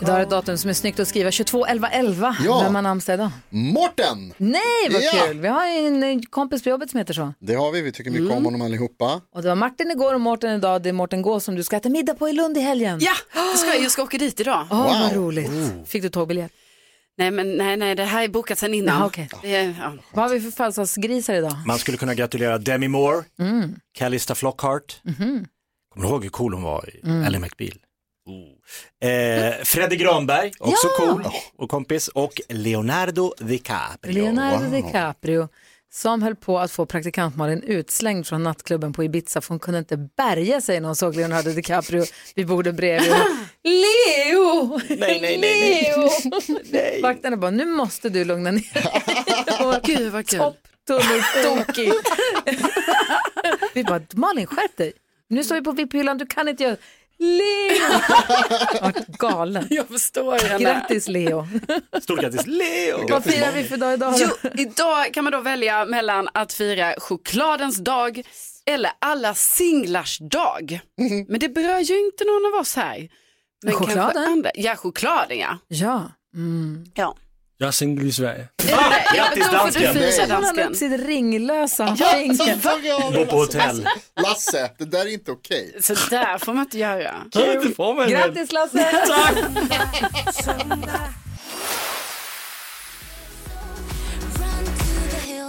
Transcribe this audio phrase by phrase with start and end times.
[0.00, 2.36] Idag är ett datum som är snyggt att skriva, 22 11 11.
[2.44, 2.60] Ja.
[2.64, 3.30] Vem har namnsdag idag?
[3.50, 4.32] Mårten!
[4.36, 5.10] Nej, vad Ja.
[5.26, 5.40] kul!
[5.40, 7.34] Vi har ju en kompis på jobbet som heter så.
[7.40, 8.36] Det har vi, vi tycker mycket Mm.
[8.36, 9.20] om honom allihopa.
[9.34, 10.82] Och det var Martin igår och Mårten idag.
[10.82, 12.98] Det är Mårten Gås som du ska äta middag på i Lund i helgen.
[13.02, 13.12] Ja,
[13.52, 13.82] det ska jag.
[13.84, 14.66] Jag ska åka dit idag.
[14.70, 15.22] Åh, vad Wow.
[15.24, 15.50] roligt.
[15.86, 16.52] Fick du tågbiljett?
[17.18, 19.10] Nej, men nej, nej, det här är bokat sedan innan.
[19.16, 19.26] Jaha.
[19.42, 19.92] Det är, ja.
[20.12, 21.52] Vad har vi för födelsedagsgrisar idag?
[21.66, 23.74] Man skulle kunna gratulera Demi Moore, Mm.
[23.98, 25.00] Callista Flockhart.
[25.02, 25.46] Mhm.
[25.94, 27.26] Kommer du ihåg hur cool hon var i Mm.
[27.26, 27.78] Ally McBeal?
[28.28, 29.08] Oh.
[29.08, 31.06] Eh, Freddy Granberg, också Ja!
[31.06, 31.24] cool
[31.56, 32.08] och kompis.
[32.08, 34.12] Och Leonardo DiCaprio.
[34.14, 35.48] Leonardo DiCaprio
[35.90, 39.78] som höll på att få praktikant Malin utslängd från nattklubben på Ibiza för hon kunde
[39.78, 43.12] inte bärga sig när hon såg Leonardo DiCaprio vid bordet bredvid.
[43.64, 44.80] Leo!
[44.88, 47.02] Nej, nej, nej, Leo!
[47.02, 49.80] Vakterna bara, nu måste du lugna ner dig.
[49.96, 50.38] Gud vad kul.
[50.38, 51.92] Topptunneltokig.
[53.74, 54.92] Vi bara, Malin skärp dig.
[55.30, 56.76] Nu står vi på VIP-hyllan, du kan inte göra
[57.18, 58.00] Leo!
[58.82, 59.66] Vart galen.
[59.70, 60.64] Jag förstår henne.
[60.64, 61.46] Grattis Leo.
[62.02, 63.06] Stort grattis Leo!
[63.10, 64.14] Vad firar vi för dag idag?
[64.16, 68.22] Jo, idag kan man då välja mellan att fira chokladens dag
[68.66, 70.80] eller alla singlars dag.
[71.28, 73.08] Men det berör ju inte någon av oss här.
[73.64, 74.24] Men Chokladen?
[74.24, 74.50] Andra.
[74.54, 75.58] Ja, chokladen ja.
[75.68, 76.12] Ja.
[76.34, 76.84] Mm.
[76.94, 77.14] ja.
[77.60, 78.48] Jag är singel i Sverige.
[78.70, 79.94] ja grattis, då får dansken.
[79.94, 80.74] fira Så han upp dansken.
[80.74, 83.16] sitt ringlösa finger.
[83.16, 83.88] Gå på hotell.
[84.22, 85.76] Lasse, det där är inte okej.
[85.80, 87.14] Så där får man inte göra.
[87.96, 88.10] Väl.
[88.10, 88.78] Grattis Lasse!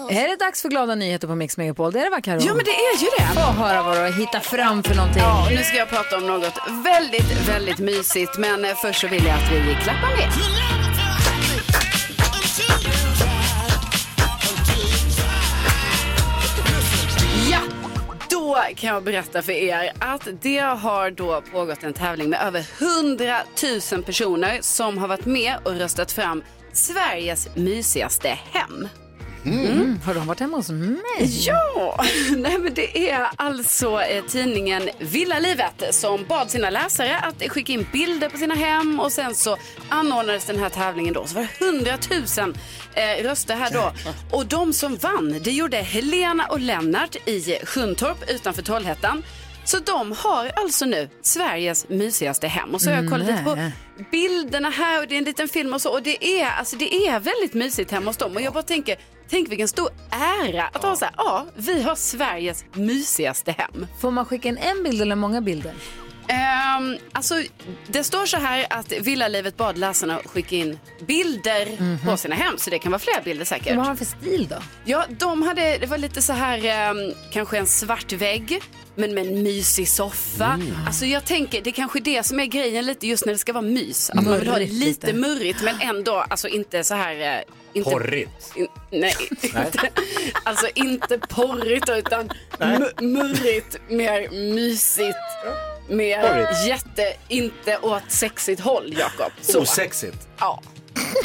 [0.09, 1.91] Är det dags för glada nyheter på Mix Megapol?
[1.91, 2.39] Det är det va Karo?
[2.41, 3.33] Ja men det är ju det.
[3.33, 5.21] Få höra vad du har hittat fram för någonting.
[5.21, 6.53] Ja, och nu ska jag prata om något
[6.85, 8.37] väldigt, väldigt mysigt.
[8.37, 10.29] Men eh, först så vill jag att vi klappar med.
[18.49, 22.65] Då kan jag berätta för er att det har då pågått en tävling med över
[23.05, 23.37] 100
[23.91, 26.43] 000 personer som har varit med och röstat fram
[26.73, 28.87] Sveriges mysigaste hem.
[29.53, 29.99] Mm.
[30.05, 30.99] Har de varit hemma hos mig?
[31.19, 32.03] Ja,
[32.37, 37.87] nej men det är alltså eh, tidningen Villalivet som bad sina läsare att skicka in
[37.93, 39.57] bilder på sina hem och sen så
[39.89, 41.25] anordnades den här tävlingen då.
[41.27, 41.91] Så var det 100
[42.37, 42.55] 000
[42.93, 43.91] eh, röster här då.
[44.31, 49.23] Och de som vann, det gjorde Helena och Lennart i Sjuntorp utanför Trollhättan.
[49.71, 52.73] Så de har alltså nu Sveriges mysigaste hem.
[52.73, 53.71] Och så har jag kollat lite på
[54.11, 55.91] bilderna här och det är en liten film och så.
[55.93, 58.35] Och det är, alltså, det är väldigt mysigt hemma hos dem.
[58.35, 58.97] Och jag bara tänker,
[59.29, 63.87] tänk vilken stor ära att ha så här, ja, vi har Sveriges mysigaste hem.
[64.01, 65.73] Får man skicka in en bild eller många bilder?
[66.29, 67.35] Ehm, alltså,
[67.87, 71.67] det står så här att Villalivet bad läsarna att skicka in bilder
[72.05, 72.57] på sina hem.
[72.57, 73.75] Så det kan vara flera bilder säkert.
[73.75, 74.55] Vad har de för stil då?
[74.85, 78.61] Ja, de hade, det var lite så här, ehm, kanske en svart vägg,
[78.95, 80.59] men med en mysig soffa.
[80.87, 83.39] Alltså jag tänker, det är kanske är det som är grejen lite just när det
[83.39, 84.09] ska vara mys.
[84.09, 85.19] Att man vill ha det Murrigt lite, lite.
[85.19, 87.35] murrigt, men ändå, alltså inte så här...
[87.37, 87.41] eh,
[87.73, 88.51] Inte, Porrigt.
[88.55, 89.89] In, nej, Inte,
[90.43, 92.29] alltså inte porrigt utan
[92.59, 95.17] mu- murrigt, mer mysigt.
[95.89, 96.67] Mer Porrigt.
[96.67, 99.31] jätte, inte åt sexigt håll, Jakob.
[99.41, 99.59] Så.
[99.61, 100.27] Osexigt.
[100.39, 100.61] Ja.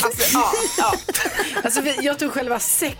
[0.04, 0.94] Alltså, ja, ja.
[1.64, 2.96] Alltså, jag tror själva sex.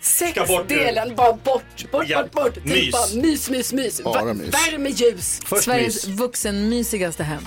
[0.00, 2.54] Sexdelen bara bort, bort, Ja, bort, bort.
[2.54, 2.92] Typ mys.
[2.92, 4.02] bara mys, mys, mys.
[4.02, 4.54] Bara mys.
[4.54, 5.40] Värmeljus.
[5.46, 6.18] Först Sveriges mys.
[6.18, 7.42] vuxenmysigaste hem.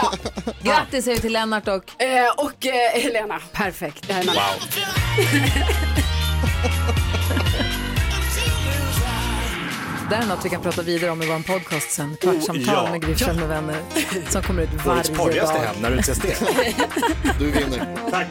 [0.63, 3.39] Grattis säger vi till Lennart och Eh, och eh, Helena.
[3.53, 4.09] perfekt.
[4.09, 4.35] Jajamän.
[10.09, 12.17] Det här är något vi kan prata vidare om i vår podcast sen.
[12.21, 12.91] Kvartsamtal Oh, ja.
[12.91, 13.75] med Gry Forssell med vänner
[14.29, 15.63] som kommer ut Årets varje porrigaste dag.
[15.65, 16.35] hem, när utses det?
[17.39, 17.95] Du vinner.
[18.11, 18.27] Tack.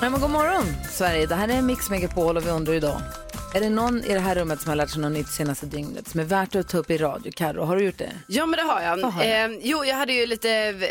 [0.00, 3.00] Nej, men god morgon Sverige, det här är Mix Megapol och vi undrar idag.
[3.54, 6.08] Är det någon i det här rummet som har lärt sig något nytt senaste dygnet
[6.08, 7.32] som är värt att ta upp i radio?
[7.36, 8.10] Karo, har du gjort det?
[8.26, 9.10] Ja men det har jag.
[9.10, 9.44] Har jag?
[9.52, 10.48] Eh, jo jag hade ju lite,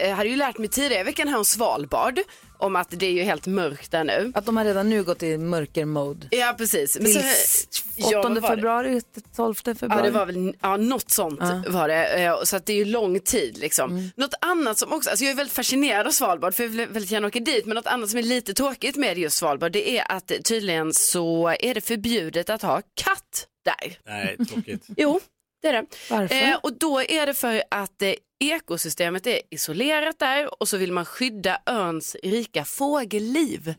[0.08, 2.20] jag hade ju lärt mig tidigare i veckan här om Svalbard.
[2.62, 4.32] Om att det är ju helt mörkt där nu.
[4.36, 6.28] Att de har redan nu gått i mörker-mode.
[6.32, 6.96] Ja precis.
[7.00, 8.48] Men Till så- ja, 8 vad var det?
[8.56, 9.02] februari,
[9.36, 9.94] 12 februari.
[9.98, 12.24] Ja det var väl ja, något sånt var det.
[12.24, 13.92] Eh, Så att det är ju lång tid liksom.
[13.92, 14.10] Mm.
[14.16, 17.12] Något annat som också, alltså jag är väldigt fascinerad av Svalbard för jag vill väldigt
[17.12, 17.66] gärna åka dit.
[17.66, 21.48] Men något annat som är lite tråkigt med just Svalbard det är att tydligen så
[21.60, 23.98] är det förbjudet att ha katt där.
[24.06, 24.86] Nej, tråkigt.
[24.98, 25.20] Jo,
[25.62, 25.86] det är det.
[26.10, 26.36] Varför?
[26.36, 30.92] Eh, och då är det för att eh, ekosystemet är isolerat där och så vill
[30.92, 33.74] man skydda öns rika fågelliv.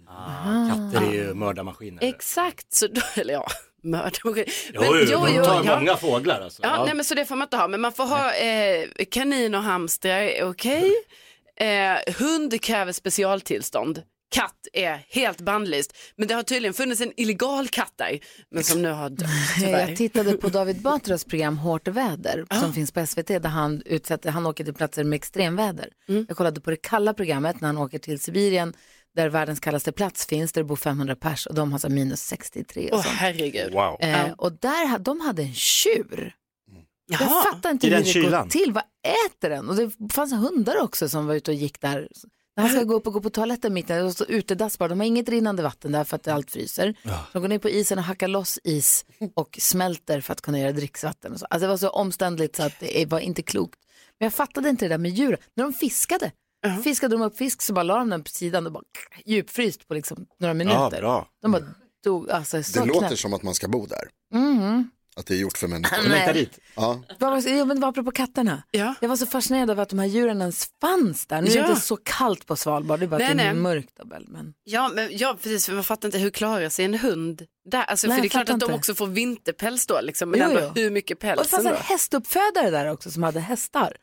[0.70, 2.04] Katter är ju mördarmaskiner.
[2.04, 3.46] Exakt, så då, eller ja,
[3.82, 4.44] mördarmaskin.
[4.74, 5.78] Jo, jo, de tar ja.
[5.78, 6.62] många fåglar alltså.
[6.62, 9.54] Ja, Nej, men så det får man inte ha, men man får ha eh, kanin
[9.54, 10.92] och hamstrar, okej.
[11.56, 14.02] Eh, hund kräver specialtillstånd.
[14.32, 18.18] Katt är helt bannlyst, men det har tydligen funnits en illegal katt där,
[18.50, 19.28] men som nu har dött
[19.60, 19.88] tyvärr.
[19.88, 24.30] Jag tittade på David Batras program Hårt väder som finns på SVT där han, utsätter,
[24.30, 25.88] han åker till platser med extremväder.
[26.06, 28.74] Jag kollade på det kalla programmet när han åker till Sibirien
[29.14, 32.20] där världens kallaste plats finns, där det bor 500 pers och de har så minus
[32.20, 33.16] 63 och sånt.
[33.16, 33.72] herregud.
[33.72, 33.96] Wow.
[34.00, 36.34] Eh, och där, de hade en tjur.
[37.06, 37.42] Jag Jaha.
[37.42, 38.48] fattar inte hur det går kylan?
[38.48, 38.72] till.
[38.72, 38.84] Vad
[39.26, 39.68] äter den?
[39.68, 42.08] Och det fanns hundar också som var ute och gick där.
[42.56, 44.88] När han ska gå upp och gå på toaletten mitt i och så utedass bara.
[44.88, 46.94] De har inget rinnande vatten där för att allt fryser.
[47.32, 49.04] De går ner på isen och hackar loss is
[49.34, 51.32] och smälter för att kunna göra dricksvatten.
[51.32, 51.46] Och så.
[51.50, 53.78] Alltså det var så omständligt så att det var inte klokt.
[54.18, 55.38] Men jag fattade inte det där med djuren.
[55.54, 56.32] När de fiskade,
[56.84, 58.82] fiskade de upp fisk så bara la de den på sidan och bara
[59.26, 61.00] djupfryst på liksom några Ja, minuter.
[61.00, 61.28] bra.
[61.42, 61.62] De bara
[62.04, 63.18] dog, alltså så Det låter knäppt.
[63.20, 64.08] som att man ska bo där.
[64.34, 64.90] Mhm.
[65.16, 66.08] Att det är gjort för människor.
[66.08, 66.58] Längtar dit.
[66.76, 67.02] Ja.
[67.18, 68.62] Vad ja, men apropå katterna.
[68.70, 68.94] Ja.
[69.00, 71.42] Jag var så fascinerad av att de här djuren ens fanns där.
[71.42, 71.68] Nu är det Ja.
[71.68, 73.62] inte så kallt på Svalbard, det är bara Nej, att det är nej.
[73.62, 73.98] mörkt.
[74.00, 74.54] och väl, Men...
[74.64, 77.82] Ja, men, ja, precis, för man fattar inte hur klarar sig en hund där?
[77.82, 78.74] Alltså, Nej, för det är klart att de inte.
[78.74, 80.82] också får vinterpäls då, liksom, men Jo, ändå jo.
[80.82, 83.96] hur mycket Och päls det fanns en hästuppfödare där också som hade hästar.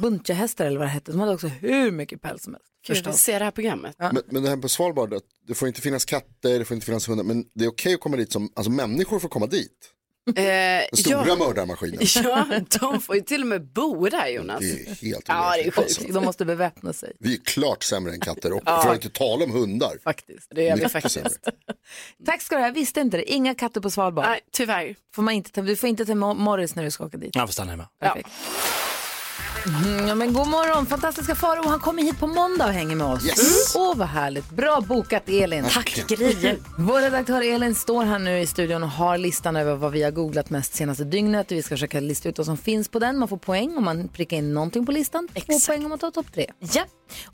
[0.00, 1.10] Buncha-hästar eller vad det hette.
[1.12, 2.66] De hade också hur mycket päls som helst.
[2.88, 3.20] Vill Förstås.
[3.22, 3.96] se det här programmet.
[3.98, 6.86] Men, men det här på Svalbard, att det får inte finnas katter, det får inte
[6.86, 9.91] finnas hundar, men det är okej att komma dit som, alltså människor får komma dit.
[10.36, 11.98] Eh, stora ja, mördarmaskinen.
[12.24, 12.46] ja,
[12.80, 14.60] de får ju till och med bo där Jonas.
[14.60, 15.78] Det är helt Ja, det är sjukt.
[15.78, 16.02] alltså.
[16.12, 19.44] De måste beväpna sig Vi är klart sämre än katter och för att inte tala
[19.44, 19.98] om hundar.
[20.04, 20.46] faktiskt.
[20.54, 21.14] Det gör vi faktiskt.
[21.14, 21.30] sämre.
[22.26, 23.32] Tack ska du ha, jag visste inte det.
[23.32, 24.24] Inga katter på Svalbard.
[24.24, 24.96] Nej, tyvärr.
[25.14, 27.34] Får man inte ta, du får inte ta Mo- Morris när du ska åka dit.
[27.34, 27.88] Jag får stanna hemma.
[28.00, 28.28] Perfekt.
[29.66, 31.68] Mm, ja, men god morgon, fantastiska Farao.
[31.68, 33.26] Han kommer hit på måndag och hänger med oss.
[33.26, 33.74] Yes.
[33.76, 34.50] Åh, vad härligt.
[34.50, 35.64] Bra bokat, Elin.
[35.70, 36.56] Tack Gry.
[36.78, 40.10] Vår redaktör Elin står här nu i studion och har listan över vad vi har
[40.10, 41.52] googlat mest senaste dygnet.
[41.52, 43.18] Vi ska försöka lista ut vad som finns på den.
[43.18, 45.28] Man får poäng om man prickar in någonting på listan.
[45.28, 45.66] Två Exakt.
[45.66, 46.46] poäng om man tar topp tre.
[46.58, 46.84] Ja,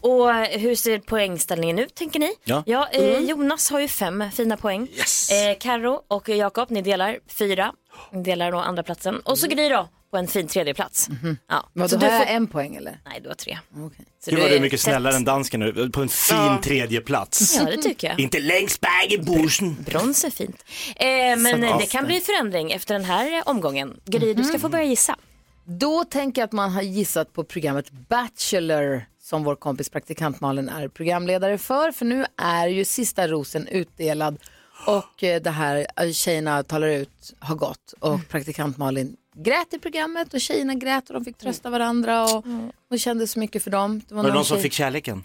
[0.00, 2.32] och eh, hur ser poängställningen ut tänker ni?
[2.44, 2.88] Ja.
[2.92, 4.88] eh, Jonas har ju fem fina poäng.
[4.96, 5.30] Yes.
[5.30, 7.72] Eh, Karo och Jakob, ni delar fyra.
[8.12, 9.20] Delar då andra platsen.
[9.20, 11.08] Och så Gry då, på en fin tredje plats.
[11.48, 11.68] Ja.
[11.72, 12.34] Vad, så då du har jag får...
[12.34, 13.00] en poäng eller?
[13.06, 13.58] Nej, du har tre.
[13.76, 14.06] Okej.
[14.20, 14.84] Så Gud vad du är mycket tätt.
[14.84, 17.56] snällare än dansken nu, på en fin tredje plats.
[17.56, 18.20] Ja, det tycker jag.
[18.20, 19.76] Inte längst bak i bushen.
[19.86, 20.64] Brons är fint.
[20.96, 21.06] Eh,
[21.38, 24.00] men det kan bli förändring efter den här omgången.
[24.04, 25.16] Gry, du ska få börja gissa.
[25.64, 30.68] Då tänker jag att man har gissat på programmet Bachelor som vår kompis praktikant Malin
[30.68, 31.92] är programledare för.
[31.92, 34.38] För nu är ju sista rosen utdelad
[34.86, 39.78] och eh, det här eh, tjejerna talar ut har gått och praktikant Malin grät i
[39.78, 42.44] programmet och tjejerna grät och de fick trösta varandra och
[42.88, 44.02] hon kände så mycket för dem.
[44.08, 45.24] Det Var det någon som tjej- fick kärleken?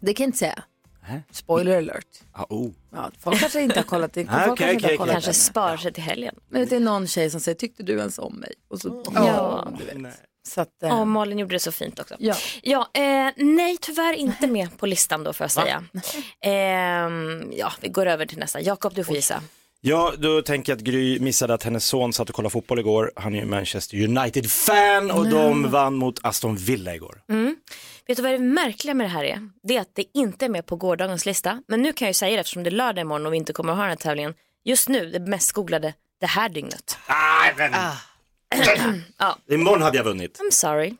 [0.00, 0.62] Det kan jag inte säga.
[1.08, 1.22] Nej.
[1.30, 2.06] Spoiler alert.
[2.32, 2.70] Ah, oh.
[2.92, 4.26] Ja, folk kanske inte har kollat det.
[4.30, 6.34] Ah, Folk okej, kanske okej, kollat Kanske sparar sig till helgen.
[6.48, 8.52] Men det är någon tjej som säger, tyckte du ens om mig?
[8.68, 9.68] Och så, Ja.
[9.78, 10.00] du vet.
[10.00, 10.12] Nej.
[10.48, 12.14] Så att, eh, Ja, Malin gjorde det så fint också.
[12.18, 12.34] ja.
[12.62, 15.84] Ja, eh, nej tyvärr inte med på listan då får jag säga.
[16.44, 18.60] Ehm, ja, vi går över till nästa.
[18.60, 19.42] Jakob, du får gissa.
[19.80, 23.12] Ja, då tänker jag att Gry missade att hennes son satt och kollade fotboll igår.
[23.16, 27.22] Han är ju Manchester United-fan och de vann mot Aston Villa igår.
[28.06, 29.38] Vet du vad det märkliga med det här är?
[29.62, 31.62] Det är att det inte är med på gårdagens lista.
[31.68, 33.52] Men nu kan jag ju säga det eftersom det är lördag imorgon och vi inte
[33.52, 34.34] kommer att ha den här tävlingen.
[34.64, 36.98] Just nu, det mest googlade det här dygnet.
[37.56, 37.74] Men...
[39.18, 39.38] Ja.
[39.50, 40.38] Imorgon hade jag vunnit.
[40.40, 40.94] I'm sorry.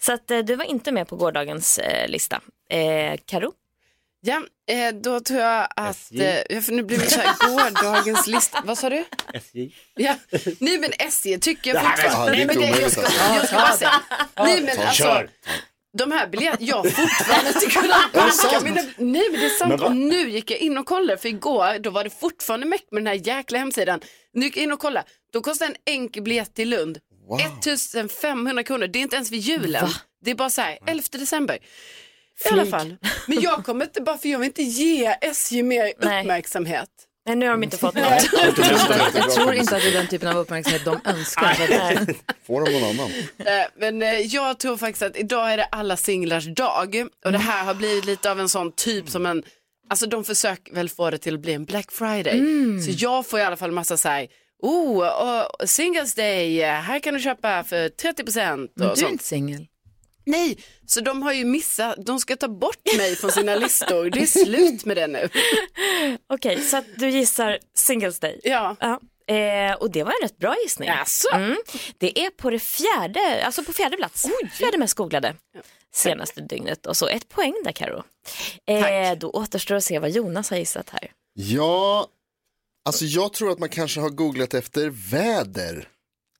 [0.00, 2.40] Så att eh, du var inte med på gårdagens eh, lista.
[2.70, 3.52] Eh, Karo?
[4.20, 6.22] Ja, eh, då tror jag att, SJ.
[6.50, 9.04] eh, för nu blir det så här, gårdagens lista, vad sa du?
[9.34, 9.70] SJ.
[9.94, 10.14] Ja,
[10.60, 12.38] nej men SJ tycker jag Det här är- fortfarande.
[12.38, 14.00] Ja, det är inte jag ska, omöjligt, jag ska bara säga.
[14.36, 15.30] Nej men alltså, Kör!
[15.96, 19.80] De här biljetterna, jag har fortfarande inte kunnat backa mina, nej men det är sant
[19.80, 19.86] va?
[19.86, 23.02] och nu gick jag in och kollade för igår då var det fortfarande mäkt med
[23.02, 24.00] den här jäkla hemsidan.
[24.34, 26.98] Nu gick jag in och kollade, då kostar en enkel biljett till Lund
[27.40, 29.88] 1500 kronor, det är inte ens vid julen.
[30.24, 31.54] Det är bara så här, 11 december.
[31.56, 32.70] I alla Flyg.
[32.70, 32.96] fall.
[33.26, 36.20] Men jag kommer inte, bara för jag vill inte ge SJ mer Nej.
[36.22, 36.88] uppmärksamhet.
[37.26, 38.04] Nej, nu har de inte fått något.
[39.14, 41.54] Jag tror inte att det är den typen av uppmärksamhet de önskar.
[42.46, 43.10] Får de någon annan?
[43.38, 47.38] Eh, Men eh, jag tror faktiskt att idag är det alla singlars dag och det
[47.38, 49.42] här har blivit lite av en sån typ som en,
[49.90, 52.38] alltså de försöker väl få det till att bli en Black Friday.
[52.82, 54.26] Så jag får i alla fall massa så här,
[54.62, 55.06] oh,
[55.60, 59.12] och singles day, här kan du köpa för 30 procent Men du är sånt.
[59.12, 59.66] inte singel.
[60.26, 64.20] Nej, så de har ju missat, de ska ta bort mig från sina listor, det
[64.20, 65.28] är slut med det nu.
[66.28, 68.40] Okej, så att du gissar Singles Day.
[68.44, 69.00] Ja, Ja.
[69.34, 70.88] Eh, och det var en rätt bra gissning.
[70.88, 71.28] Jaså?
[71.34, 71.56] Mm.
[71.98, 74.26] Det är på det fjärde, alltså på fjärde plats.
[74.52, 75.34] Fjärde mest googlade
[75.94, 76.86] senaste dygnet.
[76.86, 78.02] Och så ett poäng där Karo.
[78.66, 81.12] Eh, då återstår att se vad Jonas har gissat här.
[81.34, 82.06] Ja,
[82.84, 85.88] alltså jag tror att man kanske har googlat efter väder.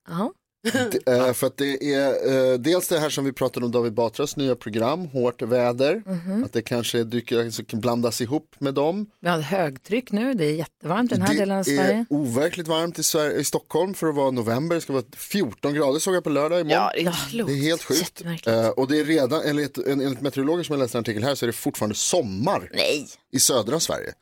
[0.08, 0.30] Jaha.
[0.72, 3.92] Det, eh, för att det är eh, dels det här som vi pratade om David
[3.92, 6.02] Batras nya program, Hårt väder.
[6.06, 6.44] Mhm.
[6.44, 9.06] Att det kanske dyker, blandas ihop med dem.
[9.20, 11.94] Vi har högtryck nu, det är jättevarmt i den här delen av det Sverige.
[11.94, 14.74] är overkligt varmt i, Sverige, i Stockholm för att vara november.
[14.74, 16.82] Det ska vara 14 grader såg jag på lördag imorgon.
[16.82, 17.00] Ja, det
[17.38, 17.44] är.
[17.46, 18.22] Det är helt sjukt.
[18.46, 21.34] Eh, och det är redan, enligt, en- enligt meteorologer som jag läste en artikel här
[21.34, 23.06] så är det fortfarande sommar Nej.
[23.32, 24.12] i södra Sverige.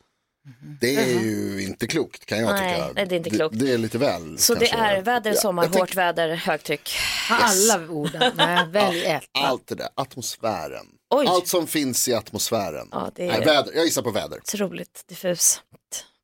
[0.80, 2.92] Det är ju inte klokt kan jag Nej, tycka.
[2.94, 3.58] nej, det är inte klokt.
[3.58, 4.38] Det, det är lite väl.
[4.38, 4.76] Så kanske.
[4.76, 6.90] det är väder, Ja, sommar, jag tänker- hårt väder, högtryck.
[7.30, 9.24] Alla orden, nej välj ett.
[9.32, 10.86] Allt det där, atmosfären.
[11.10, 11.26] Oj.
[11.28, 12.88] Allt som finns i atmosfären.
[12.92, 13.72] Ja, det är- Nej, väder.
[13.74, 14.38] Jag gissar på väder.
[14.38, 15.60] Otroligt diffust.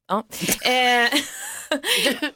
[0.09, 0.27] Ja.
[0.65, 0.71] Eh,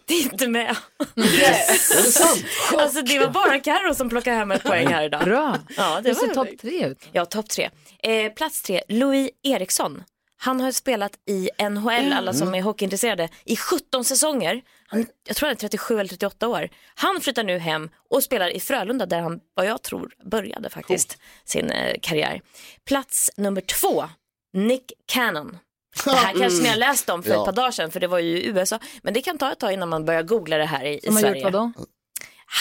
[0.06, 0.70] det är inte med.
[1.16, 2.44] Är det sant?
[2.78, 5.24] Alltså det var bara Karo som plockade hem ett poäng här idag.
[5.24, 5.58] Bra.
[5.76, 7.08] Ja, Det det ser var topp tre ut.
[7.12, 7.70] Ja, topp tre.
[8.02, 10.02] Eh, plats tre, Louis Eriksson.
[10.44, 14.62] Han har spelat i NHL, alla som är hockeyintresserade, i 17 säsonger.
[14.86, 16.68] Han, jag tror han är 37 eller 38 år.
[16.94, 21.18] Han flyttar nu hem och spelar i Frölunda där han, vad jag tror, började faktiskt
[21.44, 22.40] sin eh, karriär.
[22.86, 24.04] Plats nummer två,
[24.52, 25.58] Nick Cannon.
[26.04, 27.38] Det här kanske ni har läst om för Ja.
[27.40, 28.78] ett par dagar sedan för det var ju i USA.
[29.02, 31.34] Men det kan ta ett tag innan man börjar googla det här i, i Sverige.
[31.34, 31.72] gjort vad då?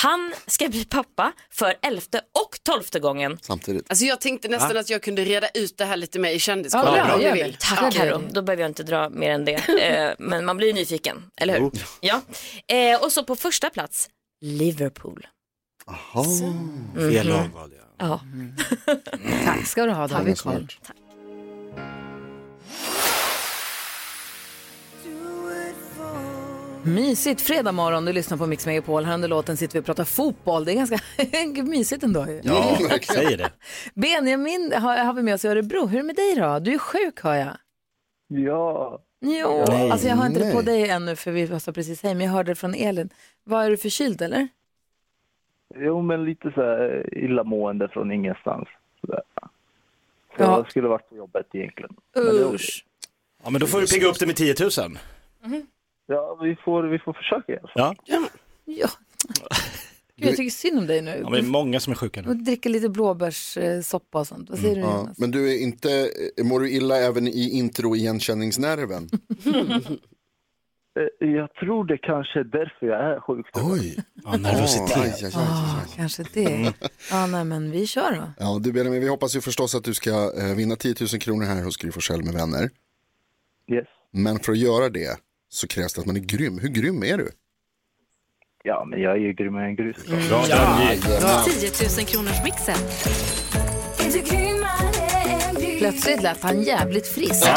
[0.01, 3.37] Han ska bli pappa för elfte och tolfte gången.
[3.41, 3.85] Samtidigt.
[3.89, 6.93] Alltså jag tänkte nästan att jag kunde reda ut det här lite mer i kändiskollen
[6.95, 7.51] Ja, om ni gör vill.
[7.51, 7.57] det.
[7.59, 8.01] Tack Ja.
[8.01, 9.53] Karo, då behöver jag inte dra mer än det.
[9.83, 11.71] Eh, men man blir ju nyfiken, eller hur?
[12.01, 12.21] Ja.
[12.67, 14.09] Eh, och så på första plats,
[14.41, 15.27] Liverpool.
[15.85, 16.23] Jaha.
[16.95, 17.85] Fel lag valde jag.
[18.09, 18.21] Ja.
[19.45, 20.67] Tack ska du ha, då har vi koll.
[26.85, 29.03] Mysigt fredag morgon, du lyssnar på Mix Megapol.
[29.05, 30.65] Här under låten sitter vi och pratar fotboll.
[30.65, 30.97] Det är ganska
[31.63, 32.25] mysigt ändå.
[32.43, 33.23] Ja, verkligen.
[33.23, 33.51] Säger det.
[33.93, 35.85] Benjamin har, har vi med oss i Örebro.
[35.87, 36.59] Hur är det med dig då?
[36.59, 37.57] Du är sjuk hör jag.
[38.27, 39.91] Ja, Jo, Nej.
[39.91, 40.65] alltså jag har inte det på Nej.
[40.65, 43.09] dig ännu för vi sa precis hej, men jag hörde det från Elin.
[43.43, 44.47] Var är du förkyld eller?
[45.75, 48.67] jo men lite så här illamående från ingenstans.
[49.01, 49.21] Så,
[50.37, 50.43] Ja.
[50.57, 51.95] jag skulle varit på jobbet egentligen.
[52.15, 52.85] Men det Usch.
[53.43, 54.97] Ja, men då får du pigga upp det med 10 000.
[56.07, 57.95] Ja, vi får, vi får försöka i alla fall.
[58.05, 58.27] Ja,
[58.65, 58.87] Ja.
[60.15, 61.11] Gud, jag tycker synd om dig nu.
[61.11, 62.33] ja men det är många som är sjuka Och nu.
[62.33, 64.49] dricker lite blåbärssoppa och sånt.
[64.49, 65.17] Vad säger du Ja, Jonas?
[65.19, 66.09] men du är inte,
[66.43, 69.09] mår du illa även i intro-igenkänningsnerven?
[71.21, 73.45] Eh, Jag tror det kanske är därför jag är sjuk.
[73.53, 73.95] Ja, Oj.
[73.97, 74.97] Aj, aj, nervositet.
[74.97, 75.93] aj, aj, Ah, aj.
[75.95, 76.73] kanske det.
[77.11, 78.23] Ja, nej, men vi kör då.
[78.39, 81.45] Ja, du Benjamin, vi hoppas ju förstås att du ska eh, vinna 10 000 kronor
[81.45, 82.69] här hos Gry Forssell med vänner.
[83.71, 83.87] Yes.
[84.11, 85.17] Men för att göra det
[85.53, 86.59] så krävs det att man är grym.
[86.59, 87.31] Hur grym är du?
[88.63, 89.97] Ja, men jag är ju grymmare än grus.
[90.29, 91.69] Bra strategi.
[91.69, 92.75] 10 000 kronors mixen.
[95.77, 97.45] Plötsligt lät han jävligt frisk.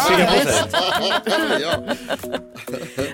[1.61, 1.81] ja.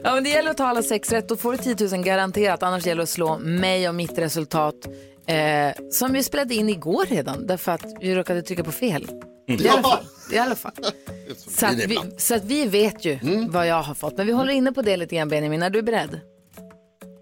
[0.02, 1.28] Ja, men det gäller att ta alla sex rätt.
[1.28, 2.62] Då får du 10 000 garanterat.
[2.62, 4.88] Annars gäller det att slå mig och mitt resultat.
[5.26, 7.46] Eh, som vi spelade in igår redan.
[7.46, 9.08] Därför att vi råkade trycka på fel.
[9.48, 10.04] I alla fall.
[10.32, 10.72] I alla fall.
[11.36, 14.16] Så, att vi, så att vi vet ju vad jag har fått.
[14.16, 15.62] Men vi håller inne på det lite grann Benjamin.
[15.62, 16.20] Är du beredd?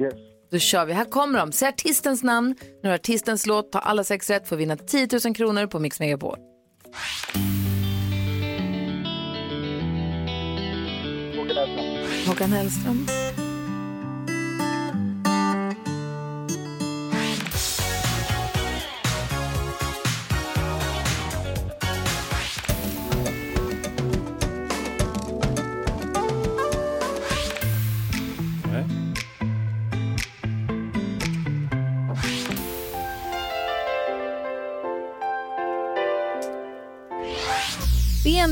[0.01, 0.15] Yes.
[0.51, 0.93] Då kör vi.
[0.93, 1.53] Här kommer de.
[1.53, 2.55] Säg artistens namn.
[2.83, 3.73] Nu har artistens låt.
[3.73, 4.49] Ta alla sex rätt.
[4.49, 6.37] Får vinna 10 000 kronor på Mix Megapol.
[12.27, 13.07] Håkan Hellström.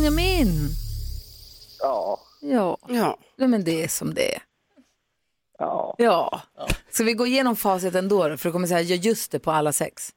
[0.02, 0.69] Benjamin.
[1.81, 2.78] Ja, Ja.
[2.88, 3.19] Ja.
[3.37, 4.43] Men det är som det är.
[5.59, 5.95] ja.
[5.99, 6.43] Ja.
[6.90, 8.37] Ska vi gå igenom facit ändå då?
[8.37, 10.11] För du kommer säga ja, just det på alla sex.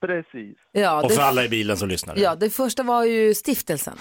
[0.00, 0.56] Precis.
[0.72, 2.16] Ja, Och för alla i bilen som lyssnar.
[2.16, 3.98] ja, det första var ju stiftelsen.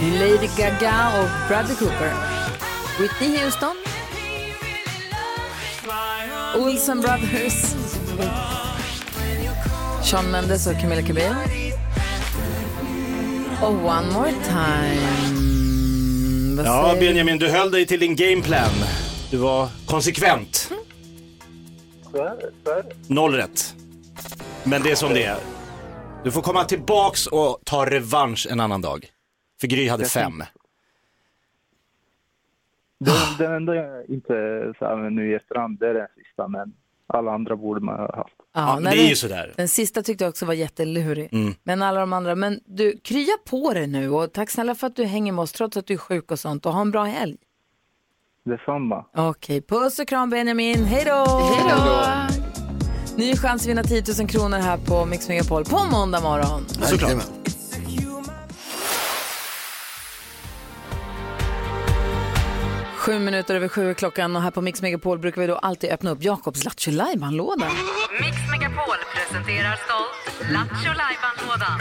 [0.00, 2.12] Lady Gaga och Bradley Cooper.
[3.00, 3.76] Whitney Houston.
[6.56, 7.54] Olsen Brothers.
[10.12, 11.34] Sean Mendes och Camila Cabello.
[13.62, 15.06] Och One More Time.
[16.56, 17.00] Vad Ja, säger?
[17.00, 18.70] Benjamin, du höll dig till din gameplan.
[19.30, 20.72] Du var konsekvent.
[22.12, 22.82] Det.
[23.08, 23.74] Noll rätt.
[24.64, 25.38] Men det är som det är.
[26.24, 29.06] Du får komma tillbaks och ta revansch en annan dag.
[29.60, 30.42] För Gry hade fem.
[33.00, 34.32] Den, den enda jag inte
[34.78, 36.72] så här, men nu i efterhand, det är den sista, men
[37.06, 38.41] alla andra borde man ha haft.
[38.54, 39.52] Ja, men nej, det är ju sådär.
[39.56, 41.28] Den sista tyckte jag också var jättelurig.
[41.32, 41.54] Mm.
[41.62, 44.96] Men alla de andra, men du, krya på dig nu och tack snälla för att
[44.96, 47.04] du hänger med oss trots att du är sjuk och sånt och ha en bra
[47.04, 47.36] helg.
[48.44, 49.04] Detsamma.
[49.16, 51.24] Okej, puss och kram Benjamin, hej då!
[51.54, 52.06] Hej då!
[53.16, 56.68] Ny chans att vinna 10 000 kronor här på Mix Megapol på måndag morgon.
[56.68, 57.12] Såklart.
[63.02, 66.10] Sju minuter över sju klockan och här på Mix Megapol brukar vi då alltid öppna
[66.10, 66.92] upp Jakobs Lattjo
[67.30, 67.66] låda
[68.20, 71.80] Mix Megapol presenterar stolt Lattjo Lajban-lådan.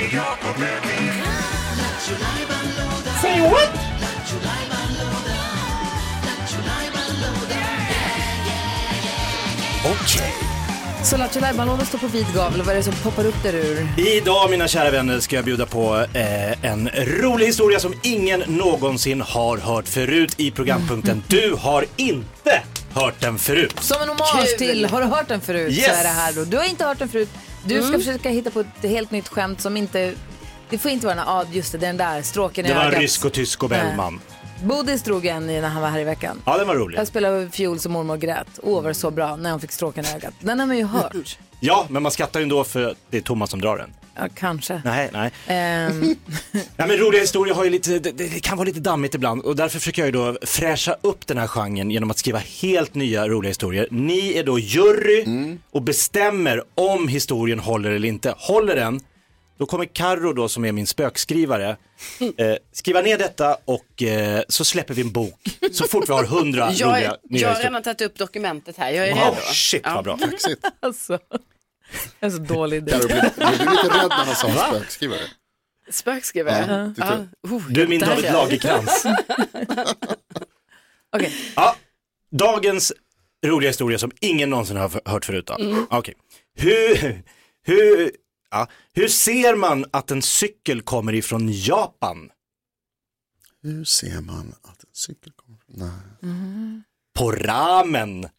[9.86, 10.34] Okej.
[10.42, 10.51] Så
[11.02, 13.88] Lattjo lådan står på vid gavel och vad är det som poppar upp där ur?
[13.98, 19.22] Idag mina kära vänner ska jag bjuda på eh, en rolig historia som ingen någonsin
[19.22, 22.62] har hört förut i programpunkten Du har inte
[22.94, 23.76] hört den förut.
[23.80, 24.58] Som en hommage Kul.
[24.68, 25.86] till, har du hört den förut Yes.
[25.86, 26.44] så är det här då.
[26.44, 27.30] Du har inte hört den förut.
[27.66, 30.14] Du ska försöka hitta på ett helt nytt skämt som inte,
[30.70, 33.00] det får inte vara den, ja just det, den där stråken i Det var ögat.
[33.00, 34.20] rysk och tysk och Bellman.
[34.64, 36.42] Bodis drog en i när han var här i veckan.
[36.46, 36.98] Ja, den var rolig.
[37.00, 38.48] Jag spelade fiol som mormor grät.
[38.64, 40.34] Åh, var det så bra när hon fick stråken i ögat.
[40.40, 41.38] Den har man ju hört.
[41.64, 43.90] Ja, men man skrattar ju ändå för det är Thomas som drar den.
[44.16, 44.82] Ja, kanske.
[44.86, 45.32] Nej, nej.
[45.48, 46.16] Ehm,
[46.78, 49.56] Ja, men roliga historier har ju lite, det, det kan vara lite dammigt ibland och
[49.56, 53.28] därför försöker jag ju då fräscha upp den här genren genom att skriva helt nya
[53.28, 53.88] roliga historier.
[53.92, 55.26] Ni är då jury
[55.72, 58.34] och bestämmer om historien håller eller inte.
[58.38, 59.00] Håller den,
[59.62, 61.78] då kommer Karro då som är min spökskrivare
[62.38, 65.40] eh, skriva ner detta och eh, så släpper vi en bok
[65.72, 68.78] så fort vi har hundra Jag, roliga är, nya jag har redan tagit upp dokumentet
[68.78, 69.36] här, jag är Wow, redo.
[69.42, 70.18] shit vad bra.
[70.18, 70.66] Kaxigt.
[70.80, 71.20] alltså,
[72.20, 72.92] det är så dålig idé.
[72.92, 75.20] Carro, blev, blev du lite rädd när han sa spökskrivare?
[75.92, 76.94] Spökskrivare.
[76.98, 77.56] Ja, du.
[77.56, 78.24] Oh, Du är min David.
[78.24, 79.06] Lagerkrans.
[81.16, 81.76] Okej, Ja,
[82.32, 82.94] dagens
[83.46, 85.46] roliga historia som ingen någonsin har hört förut.
[85.48, 85.86] Då.
[85.90, 86.14] Okej.
[86.56, 87.24] Hur,
[87.64, 88.12] hur,
[88.52, 92.30] ja, hur ser man att en cykel kommer ifrån Japan?
[93.64, 95.76] Hur ser man att en cykel kommer från?
[96.22, 96.82] Nej.
[97.18, 98.22] På ramen.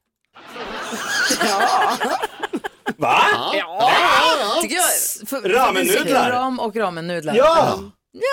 [2.97, 3.21] Va?
[4.63, 5.29] tycker jag.
[5.29, 6.31] För, Ramennudlar.
[6.31, 7.35] Ram och ramennudlar.
[7.35, 7.79] Ja,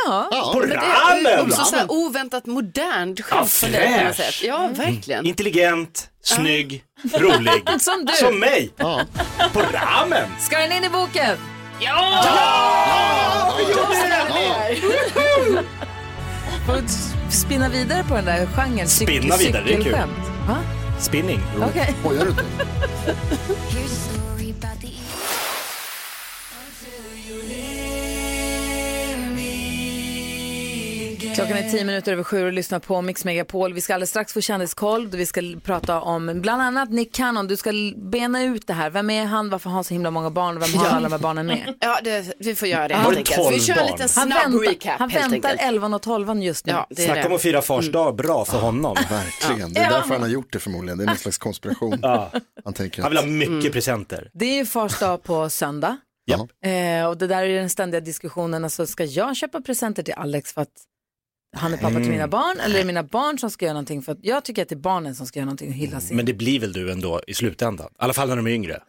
[0.02, 0.50] Ja.
[0.54, 1.52] på Men det är ramen.
[1.52, 4.44] också så här oväntat modernt Ja, skämt från dig på något sätt.
[4.44, 5.26] Ja, verkligen.
[5.26, 7.70] Intelligent, snygg, rolig.
[7.80, 8.14] Som du.
[8.14, 8.74] Som mig.
[8.78, 9.02] Ja.
[9.54, 10.30] På ramen.
[10.40, 11.38] Ska den in i boken?
[16.66, 16.84] Får
[17.32, 18.88] spinna vidare på den där genren.
[18.88, 19.92] cyk- Spinna vidare, det är kul.
[20.48, 20.58] Va?
[21.00, 21.42] Spinning.
[21.70, 21.96] Okej.
[22.00, 22.44] Skojar du inte?
[31.36, 33.74] Klockan är tio minuter över sju och lyssnar på Mix Megapol.
[33.74, 35.08] Vi ska alldeles strax få kändiskoll.
[35.08, 37.48] Vi ska prata om bland annat Nick Cannon.
[37.48, 38.90] Du ska bena ut det här.
[38.90, 39.50] Vem är han?
[39.50, 40.60] Varför har han så himla många barn?
[40.60, 41.74] Vem har alla de här barnen med?
[41.80, 43.36] Ja, det, vi får göra det helt enkelt.
[43.38, 45.62] 12 Vi kör en liten Han snabb väntar, recap han väntar enkelt.
[45.62, 46.72] 11 och 12 just nu.
[46.74, 48.16] Ja, Snacka om att fira fars dag.
[48.16, 48.96] Bra för honom.
[49.10, 50.98] Verkligen, det är därför han har gjort det förmodligen.
[50.98, 52.00] Det är någon slags konspiration.
[52.02, 52.32] Ja.
[52.64, 54.30] Han tänker Han vill ha att, mycket presenter.
[54.34, 55.98] Det är ju fars dag på söndag.
[56.26, 58.64] ja, Eh, och det där är den ständiga diskussionen.
[58.64, 60.70] Alltså, ska jag köpa presenter till Alex för att
[61.58, 62.60] han är pappa till mina barn?
[62.60, 64.02] Eller är det mina barn som ska göra någonting?
[64.02, 66.18] För att jag tycker att det är barnen som ska göra någonting och hylla sin.
[66.18, 67.88] Men det blir väl du ändå i slutändan?
[67.92, 68.82] I alla fall när de är yngre.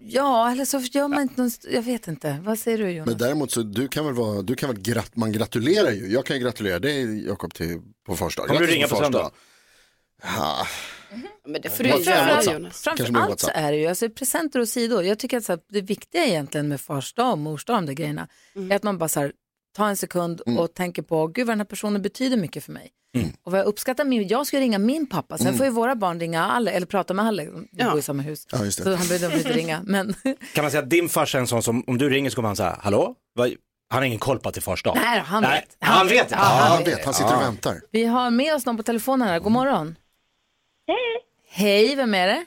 [0.00, 1.50] Ja, eller så gör man inte någon...
[1.70, 2.38] Jag vet inte.
[2.42, 3.06] Vad säger du Jonas?
[3.06, 6.12] men däremot så du kan väl vara, du kan väl grat, man gratulerar ju.
[6.12, 8.46] Jag kan ju gratulera dig Jakob till på fars dag.
[8.46, 9.18] Kommer du ringa på söndag?
[9.18, 9.30] dag.
[10.22, 10.66] Ja,
[11.46, 12.42] Men det får du göra?
[12.42, 12.84] Jonas.
[12.84, 15.04] Kanske Framför mer allt så är det ju, alltså presenter och sidor.
[15.04, 17.86] Jag tycker att så här, det viktiga egentligen med fars dag och mors dag, de
[17.86, 18.28] där grejerna,
[18.70, 19.32] är att man bara så här,
[19.76, 22.90] tar en sekund och tänker på, gud vad den här personen betyder mycket för mig.
[23.42, 26.20] Och vad jag uppskattar, min, jag ska ringa min pappa, sen får ju våra barn
[26.20, 27.90] ringa Alex, eller prata med Alex, de Ja.
[27.90, 28.46] bor i samma hus.
[28.52, 28.84] Ja, just det.
[28.84, 29.80] Så han behöver inte ringa.
[29.86, 30.14] Men
[30.54, 32.48] Kan man säga att din farsa är en sån som, om du ringer så kommer
[32.48, 33.14] han säga, hallå?
[33.34, 33.48] Vad-
[33.90, 34.96] Han har ingen koll på att det är fars dag.
[34.96, 35.76] nej, han Nej, vet.
[35.88, 36.30] han vet.
[36.30, 37.80] Ja, ja, han han vet, han sitter och väntar.
[37.90, 39.96] Vi har med oss någon på telefonen här, god morgon.
[40.86, 40.96] Hej,
[41.50, 42.44] Hej, vem är det?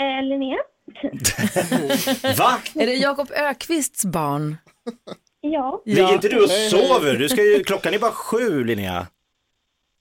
[0.00, 0.58] eh, Linnea.
[2.38, 2.58] Va?
[2.74, 4.56] Är det Jakob Ökvists barn?
[5.52, 7.18] Ja, Ligger inte du och sover?
[7.18, 9.06] Du ska ju, klockan är bara sju Linnea.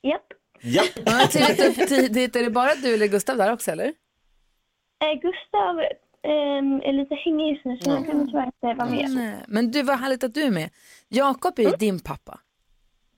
[0.02, 0.22] japp.
[0.62, 0.86] Japp.
[1.06, 2.36] Ja, tidigt upp tidigt.
[2.36, 3.86] Är det bara du eller Gustav där också eller?
[3.86, 5.80] Eh, Gustav
[6.24, 9.10] ehm, är lite hängig just nu så han kan tyvärr inte vara med.
[9.10, 9.36] Nej.
[9.48, 10.70] Men du, vad härligt att du är med.
[11.08, 12.40] Jakob är ju din pappa.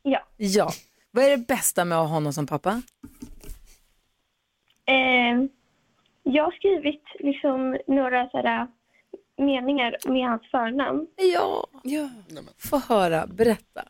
[0.04, 0.24] Ja.
[0.38, 0.70] Ja.
[1.12, 2.82] Vad är det bästa med att ha honom som pappa?
[4.86, 5.50] Ehm,
[6.24, 8.68] jag har skrivit liksom några sådär
[9.38, 11.08] meningar med hans förnamn.
[11.16, 11.68] Ja.
[11.84, 12.10] Ja.
[12.70, 13.84] Få höra, berätta.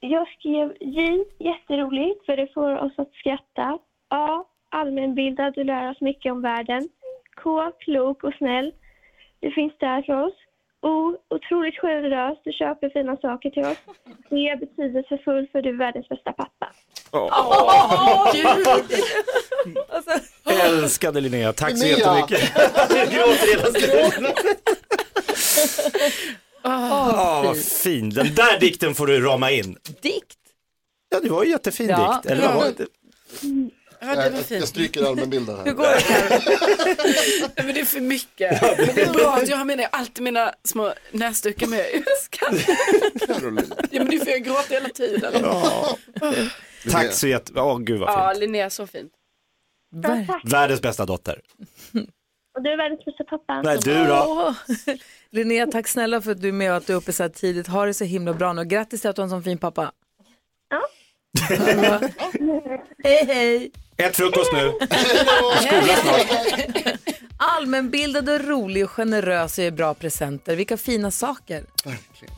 [0.00, 3.78] Jag skrev J, jätteroligt för det får oss att skratta.
[4.08, 6.88] A, allmänbildad och lär oss mycket om världen.
[7.42, 8.72] K, klok och snäll.
[9.40, 10.34] Du finns där för oss.
[10.80, 12.38] O, otroligt generös.
[12.44, 13.82] Du köper fina saker till oss.
[14.28, 16.68] C, betydelsefull för du är världens bästa pappa.
[17.10, 18.34] Åh,
[20.64, 21.98] Älskade Linnea, tack så Linnea.
[21.98, 22.50] jättemycket.
[22.96, 24.26] Jag gråter hela tiden.
[26.64, 28.10] Åh, vad fin.
[28.10, 29.76] Den där dikten får du rama in.
[30.02, 30.34] Dikt?
[31.08, 32.20] Ja, det var ju jättefin Ja.
[32.22, 32.32] dikt.
[32.32, 32.86] Eller vad var det?
[34.00, 34.60] Ja, det var jag, fint.
[34.60, 35.64] jag stryker allmänbilden här.
[35.64, 36.02] Hur går det
[37.56, 38.62] Nej, men det är för mycket.
[38.62, 41.86] Men det är bra att jag har med alltid mina små näsdukar med.
[41.92, 42.76] Jag skrattar.
[43.90, 45.32] Ja, men det är för jag gråter hela tiden.
[45.42, 45.96] Ja.
[46.90, 47.62] Tack så jättemycket.
[47.62, 48.40] Åh, gud vad Ja, fint.
[48.40, 49.12] Linnea, så fint.
[50.02, 50.42] Ja, tack.
[50.44, 51.40] Världens bästa dotter.
[52.56, 53.62] Och du är världens bästa pappa.
[53.62, 54.24] Nej, du då?
[54.26, 54.52] Åh.
[55.30, 57.30] Linnea, tack snälla för att du är med och att du är uppe så här
[57.30, 57.66] tidigt.
[57.66, 58.64] Ha det så himla bra nu.
[58.64, 59.92] Grattis till att du har en sån fin pappa.
[60.70, 60.88] Ja.
[63.04, 63.72] hej, hej.
[64.02, 64.72] Ät frukost nu.
[65.60, 66.26] Skola snart.
[67.36, 70.56] Allmänbildad och rolig och generös och ger bra presenter.
[70.56, 71.64] Vilka fina saker.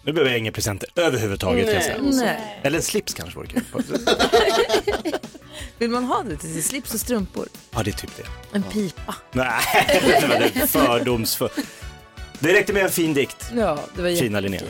[0.03, 1.65] Nu behöver jag inga presenter överhuvudtaget.
[1.65, 1.97] kan jag säga.
[2.03, 2.61] Nej.
[2.63, 3.63] Eller en slips kanske vore kul.
[5.79, 7.49] Vill man ha det till sin slips och strumpor?
[7.71, 8.57] Ja, det är typ det.
[8.57, 9.15] En pipa.
[9.33, 9.63] Nej,
[10.21, 11.51] det var det fördomsfull.
[12.39, 13.51] Det räckte med en fin dikt.
[13.57, 14.41] Ja, det var Fina.
[14.41, 14.61] Linnea.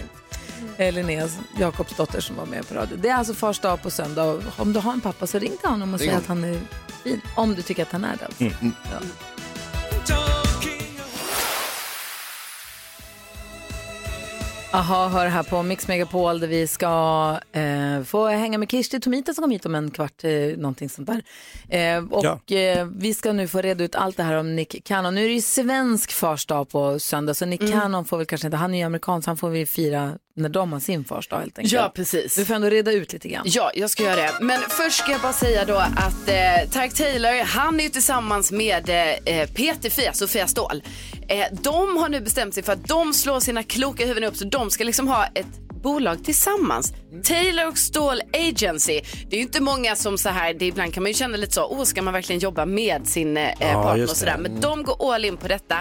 [0.77, 2.97] Eh, Linneas Jakobsdotter som var med på radio.
[2.97, 4.43] Det är alltså fars dag på söndag.
[4.57, 6.61] Om du har en pappa så ring till honom och säg att han är
[7.03, 7.21] fin.
[7.35, 8.25] Om du tycker att han är det.
[8.25, 8.45] Alltså.
[8.45, 8.75] Mm.
[10.09, 10.40] Ja.
[14.73, 19.35] Aha, hör här på Mix Megapol där vi ska eh, få hänga med Kirsti Tomita
[19.35, 21.23] som kom hit om en kvart, eh, någonting sånt där.
[21.69, 25.15] Eh, och eh, vi ska nu få reda ut allt det här om Nick Cannon.
[25.15, 28.47] Nu är det ju svensk fars dag på söndag så Nick Cannon får väl kanske
[28.47, 31.29] inte, han är ju amerikan så han får vi fira när de har sin fars
[31.29, 31.73] dag helt enkelt.
[31.73, 32.35] Ja, precis.
[32.35, 33.43] Du får ändå reda ut lite grann.
[33.47, 34.33] Ja, jag ska göra det.
[34.41, 38.53] Men först ska jag bara säga då att eh, Tarek Taylor, han är ju tillsammans
[38.53, 40.83] med eh, PT4, Sofia Ståhl.
[41.29, 44.45] Eh, de har nu bestämt sig för att de slår sina kloka huvuden upp så
[44.45, 45.47] de ska liksom ha ett
[45.83, 46.93] bolag tillsammans.
[47.25, 49.01] Taylor och Ståhl Agency.
[49.29, 51.53] Det är ju inte många som så här, det ibland kan man ju känna lite
[51.53, 54.37] så, åh ska man verkligen jobba med sin eh, partner just och sådär.
[54.39, 55.77] Men de går all in på detta.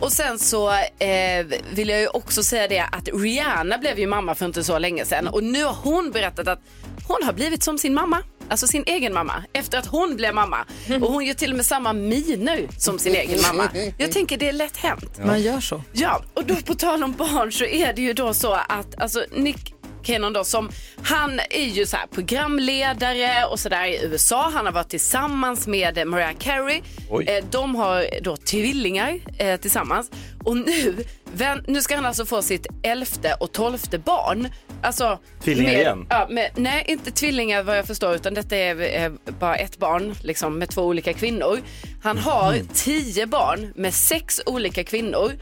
[0.00, 4.34] Och sen så eh, vill jag ju också säga det att Rihanna blev ju mamma
[4.34, 6.60] för inte så länge sedan och nu har hon berättat att
[7.08, 10.64] hon har blivit som sin mamma, alltså sin egen mamma, efter att hon blev mamma.
[11.02, 13.68] Och hon gör till och med samma miner som sin egen mamma.
[13.98, 15.18] Jag tänker det är lätt hänt.
[15.24, 15.82] Man gör så.
[15.92, 19.24] Ja, och då på tal om barn så är det ju då så att alltså
[19.32, 20.70] Nick Cannon då som,
[21.02, 24.50] han är ju så här programledare och sådär i USA.
[24.54, 26.80] Han har varit tillsammans med Mariah Carey.
[27.10, 27.24] Oj.
[27.28, 30.10] Eh, De har då tvillingar eh, tillsammans.
[30.44, 34.48] Och nu, vän, nu ska han alltså få sitt elfte och tolfte barn.
[34.82, 36.06] Alltså, Tvillingar med, igen?
[36.10, 40.14] Ja, med, nej, inte tvillingar vad jag förstår utan detta är eh, bara ett barn
[40.22, 41.58] liksom, med två olika kvinnor.
[42.02, 42.68] Han har Mm.
[42.74, 45.32] tio barn med sex olika kvinnor.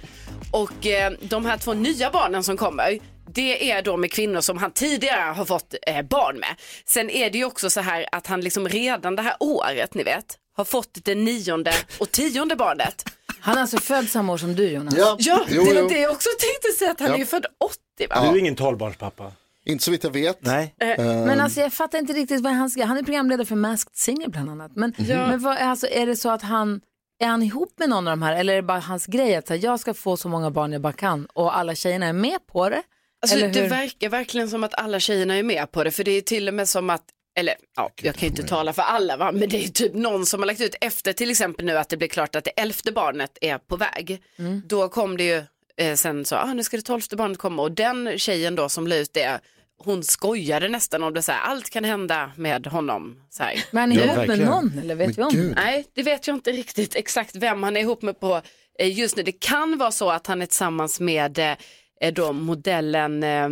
[0.50, 2.98] Och eh, de här två nya barnen som kommer,
[3.34, 6.54] det är då med kvinnor som han tidigare har fått eh, barn med.
[6.86, 10.02] Sen är det ju också så här att han liksom redan det här året, ni
[10.02, 10.24] vet,
[10.56, 13.04] har fått det nionde och tionde barnet.
[13.40, 14.94] Han är alltså född samma år som du Jonas.
[14.98, 15.88] Ja, Ja, jo, det var jo.
[15.88, 17.14] det jag också tänkte säga att han Ja.
[17.14, 17.74] är ju född 80
[18.10, 18.20] va?
[18.20, 19.32] Du är ingen tolvbarnspappa.
[19.66, 20.38] Inte så vitt jag vet.
[20.40, 20.74] Nej.
[20.98, 24.28] Men alltså jag fattar inte riktigt vad han ska, han är programledare för Masked Singer
[24.28, 24.72] bland annat.
[24.74, 26.80] Men, men vad, alltså, är det så att han,
[27.18, 29.46] är han ihop med någon av de här eller är det bara hans grej att
[29.46, 32.12] så här, jag ska få så många barn jag bara kan och alla tjejerna är
[32.12, 32.82] med på det?
[33.22, 36.10] Alltså, eller det verkar verkligen som att alla tjejerna är med på det för det
[36.10, 37.04] är till och med som att
[37.38, 40.26] eller ja, jag kan ju inte tala för alla va, men det är typ någon
[40.26, 42.92] som har lagt ut efter till exempel nu att det blir klart att det elfte
[42.92, 44.22] barnet är på väg.
[44.38, 44.62] Mm.
[44.66, 45.42] Då kom det ju
[45.80, 48.86] eh, sen så, ah, nu ska det tolfte barnet komma och den tjejen då som
[48.86, 49.40] la ut det,
[49.78, 53.20] hon skojade nästan om det så här, allt kan hända med honom.
[53.30, 53.64] Så här.
[53.70, 54.50] Men han är Ja, ihop med verkligen.
[54.50, 55.30] någon eller vet vi om?
[55.32, 55.52] Gud.
[55.56, 58.42] Nej, det vet jag inte riktigt exakt vem han är ihop med på
[58.78, 59.22] eh, just nu.
[59.22, 61.38] Det kan vara så att han är tillsammans med
[62.00, 63.48] eh, då modellen eh,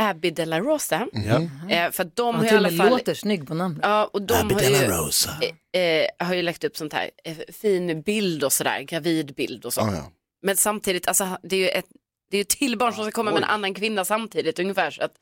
[0.00, 1.06] Abby De La Rosa.
[1.12, 1.40] Ja.
[1.70, 2.90] Eh, för att de Han har i alla med fall...
[2.90, 3.80] låter snygg på namnet.
[3.82, 5.30] Ja, och de Abby har De La Rosa.
[5.72, 9.72] eh, eh, har ju lagt upp sånt här, eh, fin bild och sådär, gravidbild och
[9.72, 9.80] så.
[9.80, 10.10] Ah, ja.
[10.44, 11.86] Men samtidigt, alltså, det är ju ett,
[12.30, 14.90] det är ju till barn som ska komma med en annan kvinna samtidigt ungefär.
[14.90, 15.14] Så att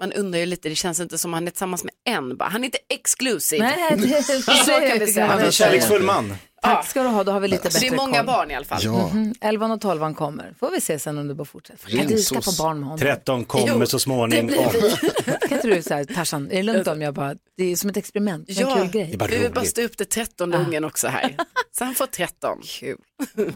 [0.00, 2.48] man undrar ju lite, det känns inte som han är tillsammans med en bara.
[2.48, 3.60] Han är inte exklusiv.
[3.60, 5.26] Nej, det, Så kan vi säga.
[5.26, 6.34] Han är en kärleksfull man.
[6.62, 8.26] Tack ska du ha, då har vi lite bättre Så det är många koll.
[8.26, 8.80] barn i alla fall.
[8.84, 9.10] Ja.
[9.10, 10.54] Mm, 11 och 12 kommer.
[10.60, 11.90] Får vi se sen om det bara fortsätter.
[11.90, 12.98] Kan inte du skaffa barn med honom?
[12.98, 14.48] 13 kommer Jo, så småningom.
[15.48, 17.96] Kan inte du säga Tarzan, är det lugnt om jag bara, det är som ett
[17.96, 19.16] experiment, det är en Ja, kul Det är grej.
[19.16, 21.36] bara vi vill bara stå upp till trettonde ungen också här.
[21.78, 22.58] Så han får 13.
[22.64, 22.96] Kul.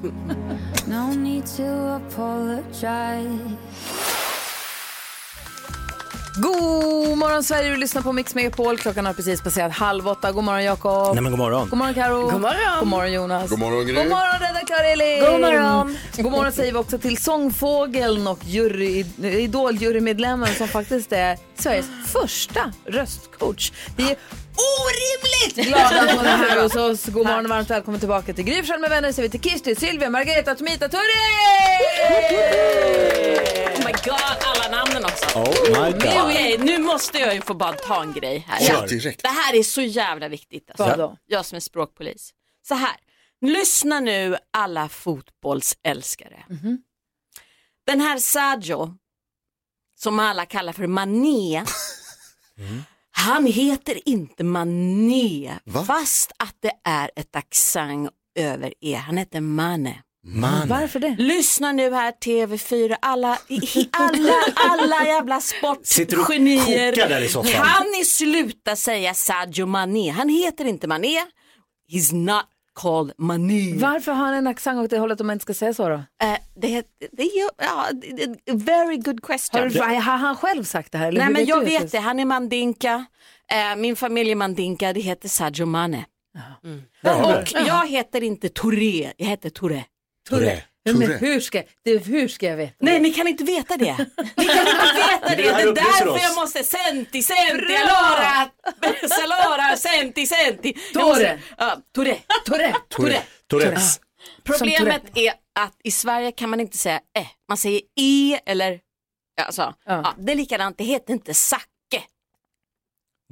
[6.36, 8.78] God morgon Sverige, du lyssnar på Mix Megapol.
[8.78, 10.32] Klockan har precis passerat halv åtta.
[10.32, 11.14] God morgon Jakob.
[11.14, 11.68] Nej men god morgon.
[11.68, 12.22] God morgon Karo.
[12.22, 12.78] God morgon.
[12.78, 13.50] God morgon Jonas.
[13.50, 13.94] God morgon, Gry.
[13.94, 15.20] God morgon redaktör Elin.
[15.20, 15.96] God morgon.
[16.16, 22.72] God morgon säger vi också till sångfågeln och jury, Idol-jurymedlemmen som faktiskt är Sveriges första
[22.86, 23.72] röstcoach.
[23.96, 24.16] Vi är
[24.56, 27.04] orimligt glada att hon är här hos oss.
[27.06, 29.12] God morgon och varmt välkommen tillbaka till Gry med vänner.
[29.12, 31.00] säger vi till Kirsti, Sylvia, Margareta, Tomita, Turre!
[33.74, 35.38] Oh my god, alla namnen också.
[35.38, 36.22] Oh my god.
[36.24, 38.68] Okej, nu måste jag ju få bara ta en grej här.
[38.68, 39.22] Ja, direkt.
[39.22, 40.70] Det här är så jävla viktigt.
[40.70, 40.96] Alltså.
[40.96, 41.16] Då?
[41.26, 42.30] Jag som är språkpolis.
[42.68, 42.96] Så här,
[43.40, 46.44] lyssna nu alla fotbollsälskare.
[46.50, 46.78] Mhm.
[47.86, 48.94] Den här Sadio,
[49.98, 51.64] som alla kallar för Mané,
[53.16, 55.52] han heter inte Mané,
[55.86, 58.94] fast att det är ett accent över E.
[58.94, 60.00] Han heter Mane.
[60.26, 60.68] Man.
[60.68, 61.16] Varför det?
[61.18, 66.92] Lyssna nu här TV4, alla, i- alla, alla jävla sportgenier.
[67.52, 70.10] Kan ni sluta säga Sadio Mané?
[70.10, 71.20] Han heter inte Mané.
[71.92, 72.42] He's not
[72.74, 73.78] called Mané.
[73.78, 75.94] Varför har han en accent åt det hållet om man inte ska säga så då?
[75.94, 79.60] Eh, det, det är ja, det är a very good question.
[79.60, 81.08] Har, du, har han själv sagt det här?
[81.08, 83.04] Eller Nej men jag vet det, han är mandinka.
[83.50, 86.04] Eh, min familj är mandinka, det heter Sadio Mane.
[86.64, 86.82] Mm.
[87.04, 89.84] Och jag heter inte Touré, jag heter Touré.
[90.28, 90.62] Touré.
[90.84, 92.74] Men hur ska, det, hur ska jag veta?
[92.78, 93.96] Nej, ni kan inte veta det.
[94.36, 95.36] Ni kan inte veta det.
[95.36, 98.50] det Det är därför jag måste senti, senti, allora,
[99.08, 100.72] salora, senti, senti.
[100.92, 101.38] Tore.
[101.94, 102.16] Touré.
[102.46, 102.74] Touré.
[102.88, 103.18] Touré.
[103.50, 104.00] Tourettes.
[104.44, 108.80] Problemet är att i Sverige kan man inte säga eh, man säger e eller
[109.42, 110.14] alltså, ja.
[110.18, 111.64] det är likadant, det heter inte sake.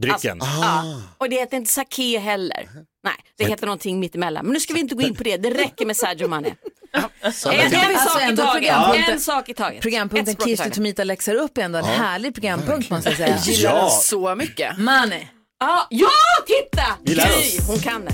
[0.02, 0.38] Drycken.
[0.40, 1.02] Ja.
[1.18, 2.68] Och det heter inte sake heller.
[3.04, 4.44] Nej, det heter någonting mittemellan.
[4.44, 6.56] Men nu ska vi inte gå in på det, det räcker med Sadio Mane.
[6.92, 8.62] En, en sak Alltså, i ändå taget.
[8.62, 9.80] programpunkten- En sak i taget.
[9.82, 10.70] Programpunkten i Kirsti.
[10.70, 13.38] Tomita läxar upp är ändå en härlig programpunkt måste jag säga.
[13.44, 13.80] Gillar Ja.
[13.82, 14.78] den så mycket.
[14.78, 15.26] Money.
[15.60, 16.08] Ja, ja,
[16.46, 16.84] titta!
[17.04, 17.66] Vi lär Gry, oss.
[17.68, 18.12] hon kan det.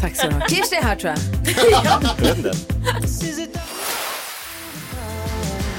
[0.00, 0.50] Tack så mycket.
[0.50, 1.18] Kirsti är här tror jag.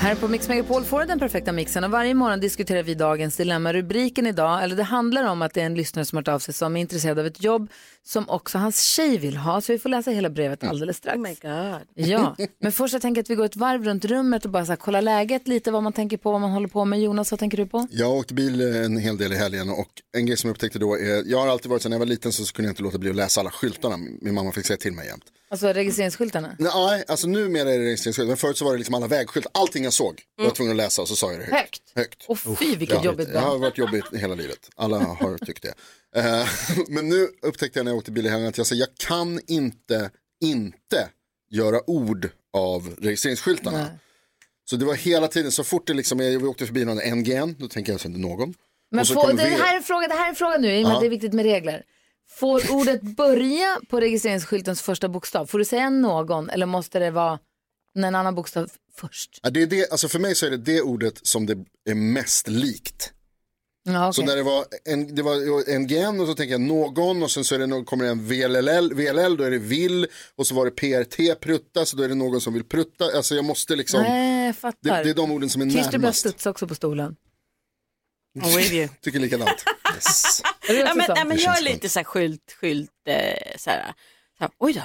[0.04, 3.38] Här på Mix Megapol får du den perfekta mixen och varje morgon diskuterar vi dagens
[3.38, 3.74] dilemma.
[3.74, 6.54] Rubriken idag, eller det handlar om att det är en lyssnare som har av sig
[6.54, 7.70] som är intresserad av ett jobb
[8.04, 9.62] som också hans tjej vill ha.
[9.62, 11.18] Så vi får läsa hela brevet alldeles strax.
[11.18, 11.82] Oh my god.
[12.10, 14.72] Ja, men först jag tänker att vi går ett varv runt rummet och bara så
[14.72, 17.02] här, kolla läget lite, vad man tänker på, vad man håller på med.
[17.02, 17.88] Jonas, vad tänker du på?
[17.92, 20.96] Jag åkte bil en hel del i helgen och en grej som jag upptäckte då
[20.96, 22.98] är, jag har alltid varit så när jag var liten så kunde jag inte låta
[22.98, 23.98] bli att läsa alla skyltarna.
[24.22, 25.26] Min mamma fick säga till mig jämt.
[25.54, 26.56] Alltså registreringsskyltarna.
[26.60, 29.84] Nej, alltså numera är det registreringsskyltar, men förut så var det liksom alla vägskyltar, allting
[29.84, 31.56] jag såg var jag tvungen att läsa och så sa jag det högt.
[31.56, 31.82] Högt.
[31.96, 32.26] högt.
[32.28, 35.74] Och fy vilket Ja, jobbigt Det har varit jobbigt hela livet, alla har tyckt det.
[36.20, 36.48] Eh,
[36.88, 39.40] men nu upptäckte jag när jag åkte bil i helgen att jag, sa, jag kan
[39.48, 40.10] inte,
[40.42, 41.10] inte
[41.50, 43.88] göra ord av registreringsskyltarna.
[44.70, 47.68] Så det var hela tiden, så fort det liksom, vi åkte förbi någon NGN, då
[47.68, 48.54] tänker jag så någon.
[48.92, 50.84] Men så kommer det, här är en fråga, det här är en fråga nu, i
[50.84, 51.84] och med att det är viktigt med regler.
[52.40, 55.46] Får ordet börja på registreringsskyltens första bokstav?
[55.46, 57.40] Får du säga någon eller måste det vara
[57.98, 59.40] en annan bokstav först?
[59.44, 61.58] Ja, det är det, alltså för mig så är det det ordet som det
[61.90, 63.14] är mest likt.
[63.86, 64.28] Ja, Så okej.
[64.30, 67.56] när det var, en, det var NGN och så tänker jag någon och sen så
[67.56, 70.66] är det någon, kommer det en VLL, VLL, då är det vill och så var
[70.66, 73.06] det PRT, prutta, så då är det någon som vill prutta.
[73.16, 75.04] Alltså jag måste liksom, Nej, jag det, fattar.
[75.04, 76.20] det är de orden som är börjar närmast.
[76.20, 77.16] studsa också på stolen.
[78.40, 78.88] I'm with you.
[79.02, 79.64] Tycker likadant.
[79.96, 80.42] Yes.
[80.68, 83.94] Ja, men, ja, men jag är lite så här skylt, skylt, eh, så här,
[84.38, 84.82] så här, oj då,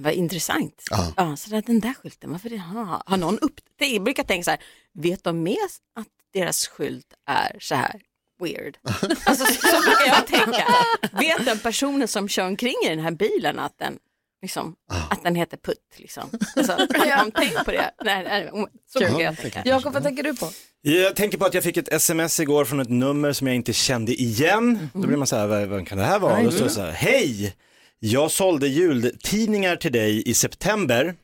[0.00, 0.82] vad intressant.
[0.90, 1.12] Ja.
[1.16, 4.22] Ja, så där, den där skylten, varför det, ha, har någon upp, det, jag brukar
[4.22, 4.60] tänka så här,
[4.94, 5.56] vet de med
[5.98, 8.00] att deras skylt är så här
[8.42, 8.78] weird?
[9.26, 10.66] alltså så, så brukar jag tänka,
[11.12, 13.98] vet den personen som kör omkring i den här bilen att den
[14.44, 14.74] Liksom,
[15.10, 15.78] Att den heter Putt.
[15.96, 16.30] Liksom.
[16.56, 17.90] Alltså, har de tänkt på det?
[18.04, 18.50] Nej, nej,
[18.92, 19.36] så brukar jag.
[19.66, 20.50] Jakob, vad tänker du på?
[20.82, 23.72] Jag tänker på att jag fick ett sms igår från ett nummer som jag inte
[23.72, 24.88] kände igen.
[24.94, 26.42] Då blir man så här, vad, vad kan det här vara?
[26.42, 27.54] Då står det så här, hej,
[27.98, 31.14] jag sålde jultidningar till dig i september.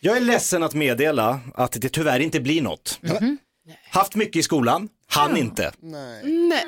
[0.00, 3.00] Jag är ledsen att meddela att det tyvärr inte blir något.
[3.90, 5.72] Haft mycket i skolan, hann inte.
[5.80, 6.64] Nej.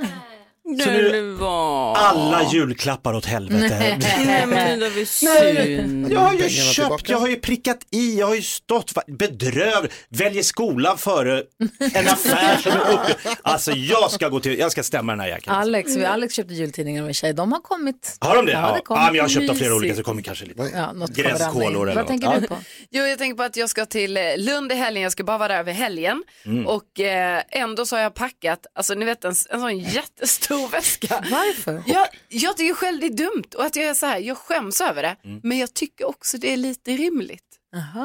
[0.84, 3.98] Så nu alla julklappar åt helvete.
[4.26, 6.12] Nej men det var synd.
[6.12, 9.88] Jag har ju köpt, jag har ju prickat i, jag har ju stått, va- bedröv,
[10.08, 11.42] väljer skolan före
[11.94, 13.14] en affär som är uppe.
[13.42, 15.56] Alltså jag ska gå till, jag ska stämma den här jäkeln.
[15.56, 17.32] Alex, vi Alex köpte jultidningar med tjej.
[17.32, 18.16] De har kommit.
[18.20, 18.52] Har de det?
[18.52, 20.70] Ja, det ja men jag har köpt av flera olika så det kommer kanske lite.
[20.74, 22.06] Ja, Gränskolor eller Vad något.
[22.06, 22.40] tänker Ja.
[22.40, 22.56] du på?
[22.90, 25.02] Jo, jag tänker på att jag ska till eh, Lund i helgen.
[25.02, 26.22] Jag ska bara vara där över helgen.
[26.46, 26.66] Mm.
[26.66, 31.24] Och eh, ändå så har jag packat, alltså ni vet en, en sån jättestor väska.
[31.30, 31.82] Varför?
[31.86, 34.80] Jag, jag tycker själv det är dumt och att jag är så här, jag skäms
[34.80, 35.16] över det.
[35.24, 35.40] Mm.
[35.42, 37.42] Men jag tycker också det är lite rimligt.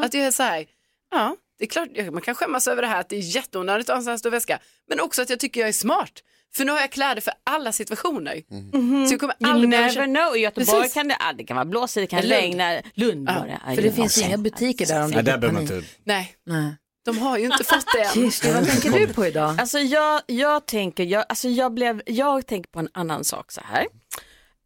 [0.03, 0.65] Att jag är så här,
[1.11, 3.93] ja, Det är klart, man kan skämmas över det här att det är jätteonödigt att
[3.93, 4.59] ha en sån här stor väska.
[4.89, 6.11] Men också att jag tycker jag är smart.
[6.55, 8.41] För nu har jag kläder för alla situationer.
[8.73, 9.07] Mhm.
[9.07, 10.37] Så jag kommer You aldrig behöva never köpa- know.
[10.37, 10.93] I Göteborg Precis.
[10.93, 12.31] kan det, ah, det kan vara blåsigt, det kan Lund.
[12.41, 12.81] regna.
[12.93, 13.59] Lund var det.
[13.65, 13.93] Aj, För det ja.
[13.93, 15.83] finns inga butiker där om Nej, det där är behöver man inte.
[16.03, 16.75] Nej, Nej.
[17.05, 18.13] De har ju inte fått det än.
[18.13, 19.59] Kirsti, vad tänker du på idag?
[19.59, 23.61] Alltså jag, jag tänker, jag, alltså jag, blev, jag tänker på en annan sak så
[23.63, 23.87] här.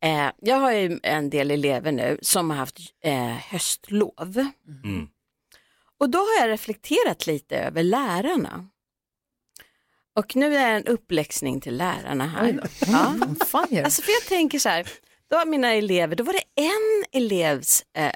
[0.03, 4.47] Eh, jag har ju en del elever nu som har haft eh, höstlov.
[4.83, 5.07] Mm.
[5.99, 8.67] Och då har jag reflekterat lite över lärarna.
[10.15, 12.59] Och nu är det en uppläxning till lärarna här.
[12.87, 13.15] Ja.
[13.83, 14.87] Alltså för jag tänker så här,
[15.29, 18.11] då har mina elever, då var det en elevs eh,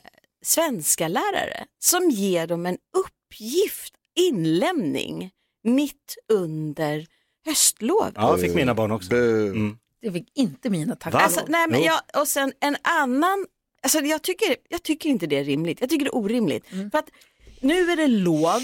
[0.45, 3.93] svenska lärare som ger dem en uppgift,
[4.27, 5.32] inlämning,
[5.63, 7.08] mitt under
[7.45, 8.13] höstlovet.
[8.15, 9.15] Ja, det fick mina barn också.
[9.15, 9.77] Mm.
[10.01, 11.13] Det fick inte mina tack.
[11.13, 13.45] Alltså, nej, men jag, och sen en annan,
[13.84, 16.65] alltså, jag, tycker, jag tycker inte det är rimligt, jag tycker det är orimligt.
[16.91, 17.10] För att
[17.62, 18.62] nu är det lov,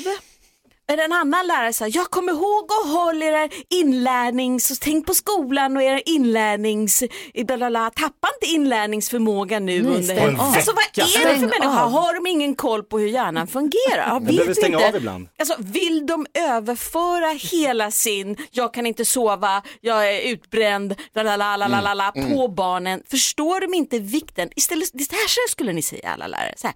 [0.88, 5.84] en annan lärare sa, jag kommer ihåg och håll era inlärnings, tänk på skolan och
[5.84, 7.04] era inlärnings,
[7.96, 10.40] tappa inte inlärningsförmåga nu Nej, under helgen.
[10.40, 11.84] Alltså vad är det för människa?
[11.84, 11.92] av.
[11.92, 14.08] Har de ingen koll på hur hjärnan fungerar?
[14.08, 14.90] Jag Vet stänga inte.
[14.90, 15.28] av ibland.
[15.40, 22.48] Alltså, vill de överföra hela sin, jag kan inte sova, jag är utbränd, lalalala, på
[22.48, 23.02] barnen?
[23.10, 24.50] Förstår de inte vikten?
[24.56, 26.54] Istället, det här skulle ni säga alla lärare.
[26.58, 26.76] Så här.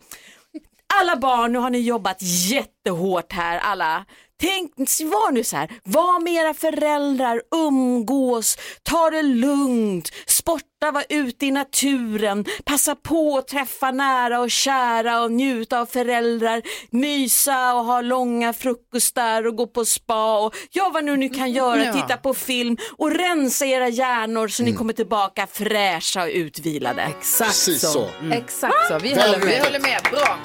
[0.94, 4.06] Alla barn, nu har ni jobbat jättehårt här alla.
[4.42, 4.72] Tänk,
[5.12, 11.46] var nu så här, var med era föräldrar, umgås, ta det lugnt, sporta, var ute
[11.46, 17.86] i naturen, passa på att träffa nära och kära och njuta av föräldrar, mysa och
[17.86, 21.94] ha långa frukostar och gå på spa och ja vad nu ni kan göra, Ja.
[21.94, 27.02] titta på film och rensa era hjärnor så ni kommer tillbaka fräscha och utvilade.
[27.02, 27.88] Exakt Precis så.
[27.92, 28.10] så.
[28.32, 29.00] Exakt så.
[29.00, 29.64] Vi håller Vi med.
[29.64, 30.38] håller med, bra.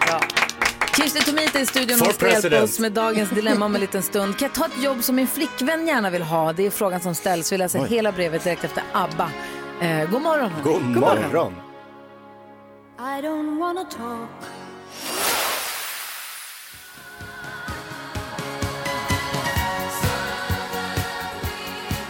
[0.96, 4.38] Kirsti Tomita i studion och ska hjälpa oss med dagens dilemma om en liten stund.
[4.38, 6.52] Kan jag ta ett jobb som min flickvän gärna vill ha?
[6.52, 7.52] Det är frågan som ställs.
[7.52, 9.30] Vi läser hela brevet direkt efter ABBA.
[9.80, 10.50] Eh, god morgon.
[10.50, 10.62] hörni.
[10.64, 11.54] God morgon.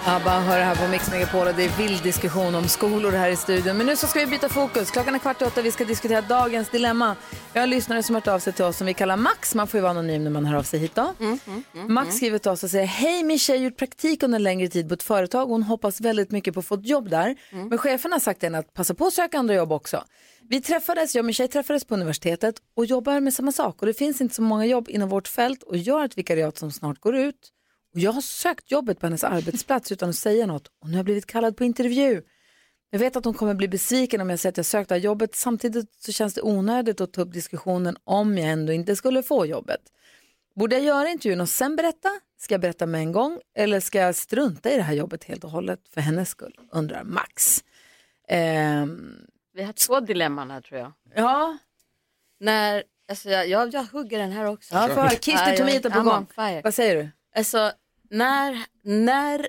[0.06, 3.36] ABBA hör här på Mix Megapol och det är vild diskussion om skolor här i
[3.36, 3.76] studion.
[3.76, 4.90] Men nu så ska vi byta fokus.
[4.90, 7.16] Klockan är kvart i åtta vi ska diskutera dagens dilemma.
[7.52, 9.54] Vi har en lyssnare som har hört av sig till oss som vi kallar Max.
[9.54, 11.14] Man får ju vara anonym när man hör av sig hit då.
[11.88, 14.68] Max skriver till oss och säger, hej min tjej har gjort praktik under en längre
[14.68, 15.46] tid på ett företag.
[15.46, 17.36] Hon hoppas väldigt mycket på att få ett jobb där.
[17.68, 20.04] Men chefen har sagt till henne att passa på att söka andra jobb också.
[20.48, 23.80] Vi träffades, jag och min tjej träffades på universitetet och jobbar med samma sak.
[23.80, 26.58] Och det finns inte så många jobb inom vårt fält och jag har ett vikariat
[26.58, 27.50] som snart går ut.
[27.94, 30.98] Och jag har sökt jobbet på hennes arbetsplats utan att säga något och nu har
[30.98, 32.22] jag blivit kallad på intervju.
[32.90, 35.02] Jag vet att hon kommer bli besviken om jag säger att jag sökt det här
[35.02, 35.34] jobbet.
[35.34, 39.46] Samtidigt så känns det onödigt att ta upp diskussionen om jag ändå inte skulle få
[39.46, 39.80] jobbet.
[40.56, 42.08] Borde jag göra intervjun och sen berätta?
[42.38, 45.44] Ska jag berätta med en gång eller ska jag strunta i det här jobbet helt
[45.44, 46.54] och hållet för hennes skull?
[46.72, 47.64] Undrar Max.
[48.28, 49.16] Ehm,
[49.54, 50.92] Vi har två dilemman här tror jag.
[51.14, 51.58] ja,
[52.40, 54.74] När, alltså jag, jag, jag hugger den här också.
[54.74, 56.26] ja för jag- Tomita på I'm gång.
[56.64, 57.08] Vad säger du?
[57.36, 57.72] Alltså
[58.18, 59.48] när, när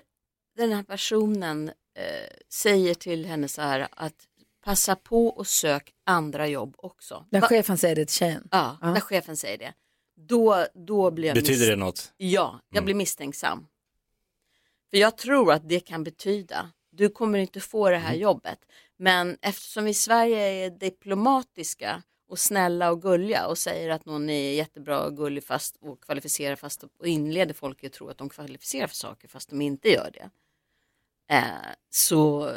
[0.57, 4.27] den här personen eh, säger till henne så här att
[4.63, 7.25] passa på och sök andra jobb också.
[7.31, 8.47] När Va- chefen säger det till tjejen.
[8.51, 8.93] ja, Ja.
[8.93, 9.73] när chefen säger det.
[10.17, 12.13] Då, då blir jag Betyder det något?
[12.17, 13.67] Ja, jag blir misstänksam.
[14.89, 18.21] För jag tror att det kan betyda, du kommer inte få det här Mm.
[18.21, 18.59] jobbet.
[18.97, 24.29] Men eftersom vi i Sverige är diplomatiska och snälla och gulliga och säger att någon
[24.29, 28.29] är jättebra och gullig fast och kvalificerad fast och inleder folk att tro att de
[28.29, 30.29] kvalificerar för saker fast de inte gör det.
[31.35, 31.43] Eh,
[31.89, 32.51] så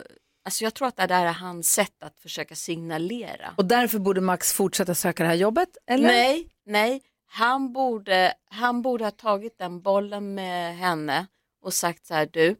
[0.44, 3.54] alltså jag tror att det där är hans sätt att försöka signalera.
[3.56, 5.76] Och därför borde Max fortsätta söka det här jobbet?
[5.86, 6.08] Eller?
[6.08, 7.02] Nej, nej.
[7.26, 11.26] Han borde, han borde ha tagit den bollen med henne
[11.62, 12.56] och sagt så här, du,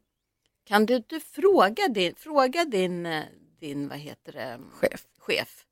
[0.65, 3.25] kan du, du fråga din, fråga din, eh,
[3.61, 5.07] din, vad heter det, Chef.
[5.19, 5.65] chef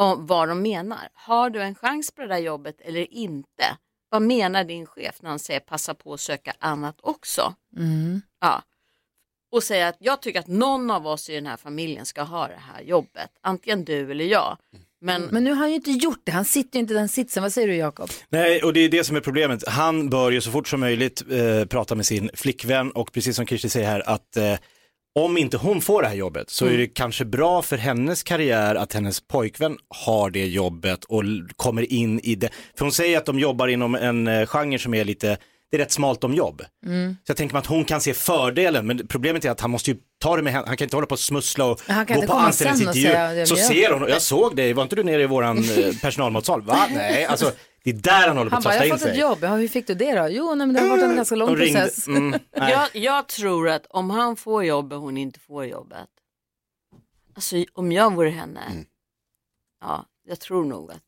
[0.00, 1.08] om vad de menar.
[1.12, 3.64] Har du en chans på det där jobbet eller inte?
[4.08, 7.54] Vad menar din chef när han säger passa på att söka annat också?
[7.76, 8.22] Mm.
[8.40, 8.62] Ja.
[9.52, 12.48] Och säga att jag tycker att någon av oss i den här familjen ska ha
[12.48, 13.30] det här jobbet.
[13.40, 14.58] Antingen du eller jag.
[15.00, 16.32] Men, Men nu har han ju inte gjort det.
[16.32, 17.42] Han sitter ju inte i den sitsen.
[17.42, 18.10] Vad säger du Jakob?
[18.28, 19.68] Nej, och det är det som är problemet.
[19.68, 23.46] Han bör ju så fort som möjligt eh, prata med sin flickvän och precis som
[23.46, 24.54] Kirsti säger här att eh,
[25.18, 28.74] om inte hon får det här jobbet så är det kanske bra för hennes karriär
[28.74, 31.22] att hennes pojkvän har det jobbet och
[31.56, 32.48] kommer in i det.
[32.78, 35.38] För hon säger att de jobbar inom en eh, genre som är lite,
[35.70, 36.62] det är rätt smalt om jobb.
[36.86, 37.16] Mm.
[37.26, 39.90] Så jag tänker mig att hon kan se fördelen, men problemet är att han måste
[39.90, 42.32] ju ta det med henne, han kan inte hålla på och smussla och gå på
[42.32, 43.02] anställningsintervju.
[43.02, 45.94] säga, "Ja, Så ser hon, jag såg dig, var inte du nere i våran eh,
[46.02, 46.62] personalmatsal?
[46.62, 46.78] Va?
[46.94, 47.52] Nej, alltså
[47.84, 49.12] Det är där han håller på Han att bara, trassla jag har in fått ett
[49.14, 49.20] sig.
[49.20, 49.38] jobb.
[49.42, 50.28] Ja, hur fick du det då?
[50.28, 52.08] Jo, nej, men det har varit en ganska lång ringde- process.
[52.08, 56.08] mm, jag, jag tror att om han får jobbet och hon inte får jobbet.
[57.34, 58.60] Alltså om jag vore henne.
[58.70, 58.84] Mm.
[59.80, 61.02] Ja, jag tror nog att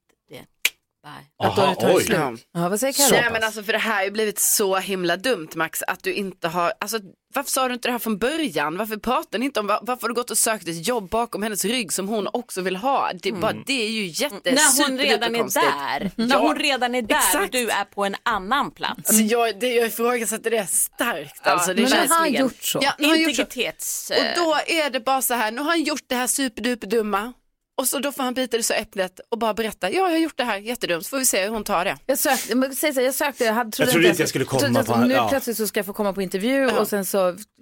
[1.45, 2.05] Att då tar oj.
[2.05, 2.19] slut.
[2.19, 2.37] Ja.
[2.63, 3.33] Ja, vad säger Nej Carro?
[3.33, 6.49] men alltså för det här har ju blivit så himla dumt Max att du inte
[6.49, 6.99] har, alltså
[7.35, 8.77] varför sa du inte det här från början?
[8.77, 11.43] Varför pratar ni inte om, var- varför har du gått och sökt ett jobb bakom
[11.43, 13.11] hennes rygg som hon också vill ha?
[13.23, 16.11] Det, bara, det är ju jätte, När hon redan är där.
[16.17, 17.53] När hon redan är där exakt.
[17.53, 18.97] du är på en annan plats.
[18.97, 21.41] Alltså jag, det, jag ifrågasätter det starkt.
[21.45, 22.79] Ja, Alltså, det men nu har han gjort så.
[22.83, 23.43] Ja, nu har han gjort så.
[23.43, 24.11] Integritets...
[24.11, 27.33] Och då är det bara så här, nu har han gjort det här superduperdumma.
[27.79, 30.17] Och så då får han bita det så äpplet och bara berätta, ja jag har
[30.19, 31.99] gjort det här jättedumt, så får vi se hur hon tar det.
[32.07, 34.81] Jag sökte, men säg så, jag sökte, jag, hade, trodde trodde inte jag skulle komma
[34.81, 35.29] att på- Nu ja.
[35.29, 37.19] plötsligt så ska jag få komma på intervju och sen så,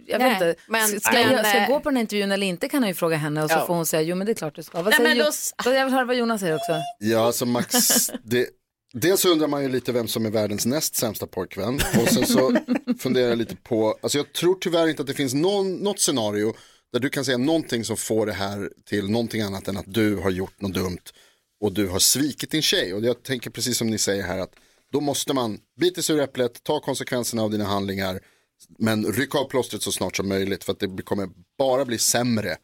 [0.07, 2.33] jag Nej, vet inte, men- ska, men, jag, ska jag gå på den här intervjun
[2.33, 3.67] eller inte kan han ju fråga henne och så Ja.
[3.67, 4.79] får hon säga, jo men det är klart du ska.
[4.83, 5.33] Vad Nej, säger men Jo-
[5.65, 6.73] då Jag vill höra vad Jonas säger också.
[6.99, 7.77] Ja, alltså Max,
[8.25, 8.47] det,
[8.95, 11.75] dels så undrar man ju lite vem som är världens näst sämsta pojkvän.
[12.03, 12.57] Och sen så
[12.99, 16.55] funderar jag lite på, alltså jag tror tyvärr inte att det finns någon, något scenario
[16.93, 20.17] där du kan säga någonting som får det här till någonting annat än att du
[20.17, 21.05] har gjort något dumt
[21.61, 22.95] och du har svikit din tjej.
[22.95, 24.55] Och jag tänker precis som ni säger här att
[24.93, 28.21] då måste man bita sig ur äpplet, ta konsekvenserna av dina handlingar,
[28.79, 31.29] men rycka av plåstret så snart som möjligt för att det kommer
[31.59, 32.57] bara bli sämre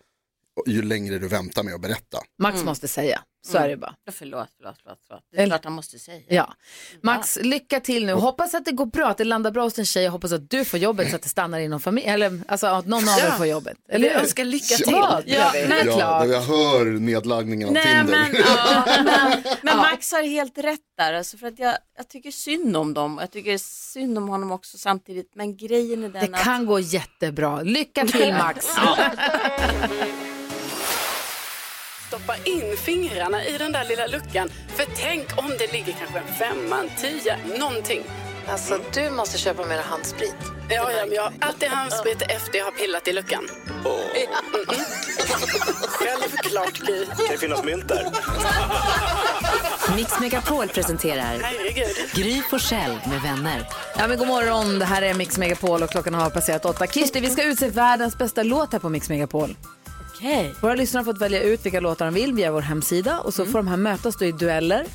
[0.67, 2.19] ju längre du väntar med att berätta.
[2.43, 3.95] Max måste säga, så är det bara.
[4.05, 5.23] Ja, Förlåt, förlåt, förlåt, förlåt.
[5.33, 6.23] Det är Eller- klart han måste säga.
[6.29, 6.55] Ja.
[7.03, 8.13] Max, lycka till nu.
[8.13, 10.05] Hoppas att det går bra, att det landar bra hos din tjej.
[10.05, 12.15] Jag hoppas att du får jobbet så att det stannar inom familjen.
[12.15, 13.77] Eller alltså att någon av er får jobbet.
[13.89, 14.17] Eller hur?
[14.21, 14.87] önskar lycka till.
[14.93, 15.99] Ja, Ja, det men- klart.
[15.99, 18.05] Ja, jag hör nedladdningen av Nej Tinder.
[18.05, 22.31] men, ja, men, men Max har helt rätt där, alltså för att jag, jag tycker
[22.31, 25.33] synd om dem och jag tycker synd om honom också samtidigt.
[25.35, 27.63] Men grejen är den Det att kan gå jättebra.
[27.63, 28.67] Lycka till Max.
[32.09, 34.49] Stoppa in fingrarna i den där lilla luckan.
[34.77, 38.03] För tänk om det ligger kanske en femma, en tia, någonting.
[38.49, 40.35] Alltså du måste köpa mer handsprit.
[40.69, 43.49] Ja, ja, men jag har alltid handsprit efter jag har pillat i luckan.
[43.69, 44.85] Mm, mm.
[45.89, 47.07] Självklart, Gry.
[47.07, 48.07] Kan det finnas mynt där?
[49.97, 51.97] Mix Megapol presenterar Herregud.
[52.15, 53.69] Gry Forssell med vänner.
[53.99, 56.87] Ja, men god morgon, det här är Mix Megapol och klockan har passerat åtta.
[56.87, 59.57] Kirsti, vi ska utse världens bästa låt här på Mix Megapol.
[60.19, 60.55] Okej.
[60.63, 63.43] Våra lyssnare har fått välja ut vilka låtar de vill via vår hemsida och så
[63.43, 63.53] Mm.
[63.53, 64.87] får de här mötas då i dueller.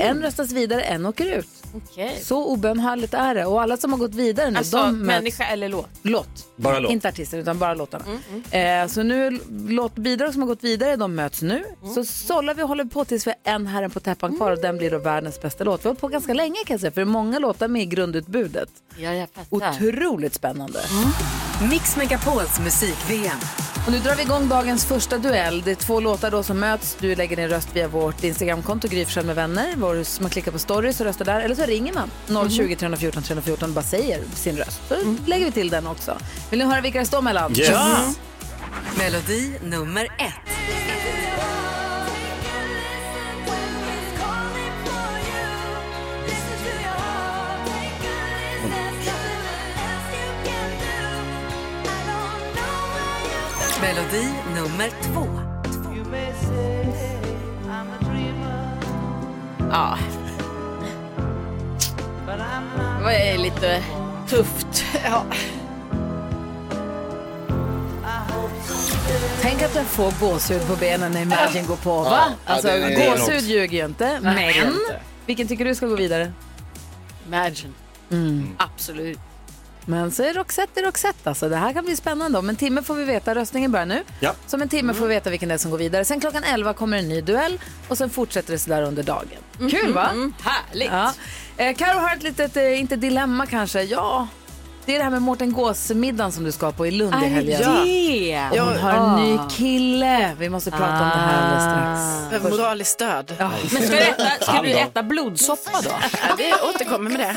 [0.00, 1.48] En röstas vidare, en åker ut.
[1.74, 2.20] Okej.
[2.22, 3.46] Så obönhörligt är det.
[3.46, 5.06] Och alla som har gått vidare nu, Alltså de möts...
[5.06, 5.88] människa eller låt?
[6.02, 6.28] Låt.
[6.56, 6.92] Bara låt.
[6.92, 8.04] Inte artister utan bara låtarna.
[8.04, 11.64] Mm, Eh, så nu, låtbidrag som har gått vidare, de möts nu.
[11.82, 11.94] Mm.
[11.94, 14.58] Så sållar vi och håller på tills vi har en Herren på täppan kvar och
[14.58, 15.80] den blir då världens bästa låt.
[15.80, 17.82] Vi har hållit på ganska länge kan jag säga, för det är många låtar med
[17.82, 18.68] i grundutbudet.
[18.98, 19.56] Ja, jag fattar.
[19.70, 20.80] Otroligt spännande.
[21.70, 23.38] Mix Megapols musik-VM.
[23.86, 25.62] Och nu drar vi igång dagens första duell.
[25.64, 26.96] Det är två låtar då som möts.
[27.00, 29.74] Du lägger din röst via vårt Instagramkonto, Gry med vänner.
[29.76, 31.40] Vår, man klickar på stories och röstar där.
[31.40, 34.80] Eller så ringer man 020 314 314 och bara säger sin röst.
[34.88, 36.18] Så lägger vi till den också.
[36.50, 37.56] Vill ni höra vilka det står mellan?
[37.58, 37.68] Yes.
[37.68, 38.14] Ja.
[38.98, 40.56] Melodi nummer ett.
[53.86, 55.26] Melodi nummer två.
[59.70, 59.98] Ja.
[62.98, 63.82] Det var lite
[64.28, 64.84] tufft.
[65.04, 65.24] Ja.
[69.40, 72.02] Tänk att den får gåshud på benen när Imagine går på.
[72.02, 72.22] Va?
[72.46, 74.20] Ja, alltså, ja, gåshud ljuger ju inte.
[74.22, 74.36] Men
[75.26, 76.32] vilken tycker du ska gå vidare?
[77.26, 77.74] Imagine.
[78.10, 78.48] Mm.
[78.58, 79.18] Absolut.
[79.88, 81.48] Men så är Roxette är Roxette alltså.
[81.48, 82.38] Det här kan bli spännande.
[82.38, 83.34] Om en timme får vi veta.
[83.34, 84.02] Röstningen börjar nu.
[84.20, 84.32] Ja.
[84.46, 86.04] Så om en timme får vi veta vilken det är som går vidare.
[86.04, 89.70] Sen klockan 11 kommer en ny duell och sen fortsätter det sådär under dagen.
[89.70, 90.08] Kul va?
[90.10, 90.90] Mm, härligt.
[90.92, 91.12] Ja.
[91.56, 94.28] Eh, Karo har ett litet, eh, inte dilemma kanske, ja.
[94.86, 97.60] Det är det här med Mårten Gås-middagen som du ska på i Lund i helgen.
[97.60, 98.60] det?
[98.60, 100.36] Och Hon har en ny kille.
[100.38, 102.30] Vi måste prata om det här alldeles strax.
[102.30, 103.34] Behöver moraliskt stöd.
[103.38, 103.50] Ja.
[103.72, 105.90] Men ska du äta, ska du äta blodsoppa då?
[106.28, 107.36] Ja, vi återkommer med det.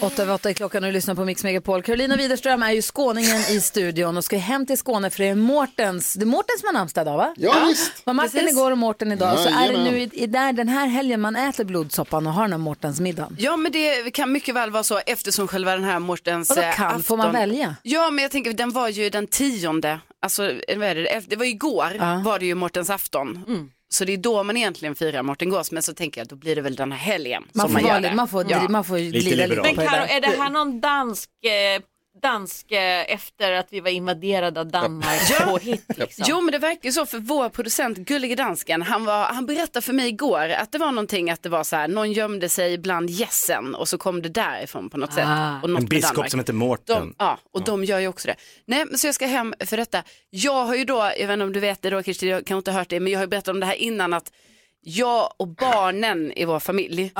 [0.00, 1.82] Åtta över åtta är klockan och du lyssnar på Mix Megapol.
[1.82, 5.34] Carolina Widerström är ju skåningen i studion och ska hem till Skåne för det är
[5.34, 7.34] Mårtens, det är Mårten som har namnsdag idag va?
[7.36, 7.92] Ja, visst.
[8.06, 8.50] Var Martin Precis.
[8.52, 9.38] igår och Mårten idag.
[9.38, 12.42] Så är det nu i, i där, den här helgen man äter blodsoppan och har
[12.42, 13.36] den här Mårtens middagen.
[13.38, 16.74] Ja, men det kan mycket väl vara så eftersom själva den här Mårtens Vadå eh,
[16.74, 16.86] kan?
[16.86, 17.02] afton.
[17.02, 17.76] Får man välja?
[17.82, 21.36] Ja, men jag tänker den var ju den tionde, alltså eh, vad är det, det
[21.36, 22.22] var igår Ja.
[22.24, 23.44] var det ju Mårtens afton.
[23.48, 23.70] Mm.
[23.96, 26.56] Så det är då man egentligen firar Mårten Gås, men så tänker jag då blir
[26.56, 28.16] det väl den här helgen Man som får, man gör det.
[28.16, 28.68] man får, ja.
[28.68, 29.76] man får glida lite liberalt.
[29.76, 31.82] på Men Karo, är det här någon dansk eh,
[32.22, 32.66] dansk
[33.06, 35.84] efter att vi var invaderade av Danmark på hit.
[35.96, 36.24] Liksom.
[36.28, 39.80] Jo men det verkar ju så för vår producent Gullige Dansken, han, var, han berättade
[39.80, 42.78] för mig igår att det var någonting att det var så här, någon gömde sig
[42.78, 45.24] bland gässen och så kom det därifrån på något sätt.
[45.26, 45.60] Ah.
[45.62, 46.30] Och något En biskop Danmark.
[46.30, 47.14] som heter Mårten.
[47.18, 48.36] Ja, och de gör ju också det.
[48.64, 50.02] Nej, men så jag ska hem för detta.
[50.30, 52.56] Jag har ju då, jag vet inte om du vet det då Kirsti, jag kan
[52.56, 54.32] inte ha hört det, men jag har ju berättat om det här innan att
[54.80, 57.12] jag och barnen i vår familj,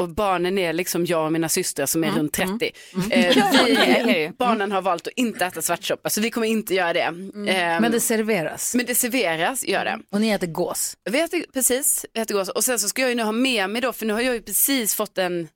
[0.00, 2.70] och barnen är liksom jag och mina systrar som är Mm, runt 30.
[2.94, 3.36] mm, mm.
[3.36, 7.00] Eh, vi, barnen har valt att inte äta svartsoppa så vi kommer inte göra det.
[7.00, 7.48] Mm.
[7.48, 8.74] Eh, Men det serveras.
[8.74, 9.98] men det serveras, gör det.
[10.12, 10.96] Och ni äter gås.
[11.10, 12.48] Vi äter, precis, vi äter gås.
[12.48, 14.34] Och sen så ska jag ju nu ha med mig då, för nu har jag
[14.34, 15.48] ju precis fått en,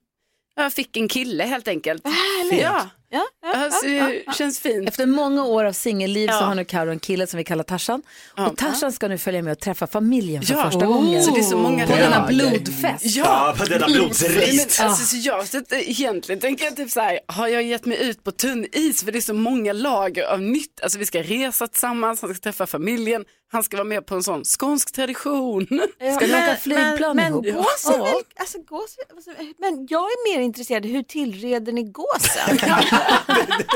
[0.55, 2.03] jag fick en kille helt enkelt.
[2.07, 2.61] härligt.
[2.61, 4.89] Ja, ja, alltså, det känns fint.
[4.89, 6.39] Efter många år av singelliv så Ja.
[6.39, 8.01] har nu Karo en kille som vi kallar Tarzan.
[8.35, 8.47] Ja.
[8.49, 10.63] Och Tarzan ska nu följa med och träffa familjen för Ja.
[10.63, 10.93] första Oh.
[10.93, 11.23] gången.
[11.23, 13.05] Så det är så många på denna blodfest.
[13.05, 14.79] Ja, på denna blodsrist.
[14.79, 17.85] Men, alltså, så jag, så att, egentligen tänker jag typ så här, har jag gett
[17.85, 20.81] mig ut på tunn is för det är så många lager av nytt.
[20.83, 24.23] Alltså vi ska resa tillsammans, han ska träffa familjen, han ska vara med på en
[24.23, 25.67] sån skånsk tradition.
[26.17, 27.45] Ska ni åka flygplan men, ihop?
[27.45, 29.29] men gås är väl, alltså, gås, alltså,
[29.59, 32.57] men jag är mer intresserad, hur tillreder ni gåsen?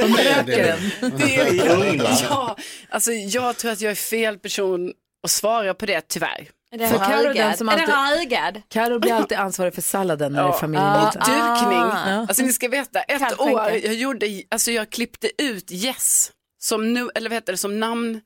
[0.01, 1.17] De röker den.
[1.17, 2.55] Det är, ja,
[2.89, 4.93] alltså jag tror att jag är fel person
[5.23, 6.47] att svara på det tyvärr.
[6.71, 8.61] Är det Karo, den som alltid-?
[8.69, 10.57] Karo blir alltid ansvarig för salladen när det är Ja.
[10.59, 11.11] familjemiddag.
[11.13, 11.79] Dukning.
[11.79, 12.19] Ah.
[12.27, 13.43] Alltså ni ska veta, ett Kallskänka.
[13.53, 17.79] år, jag gjorde, alltså jag klippte ut yes som nu, eller vad heter det, som
[17.79, 18.21] namn.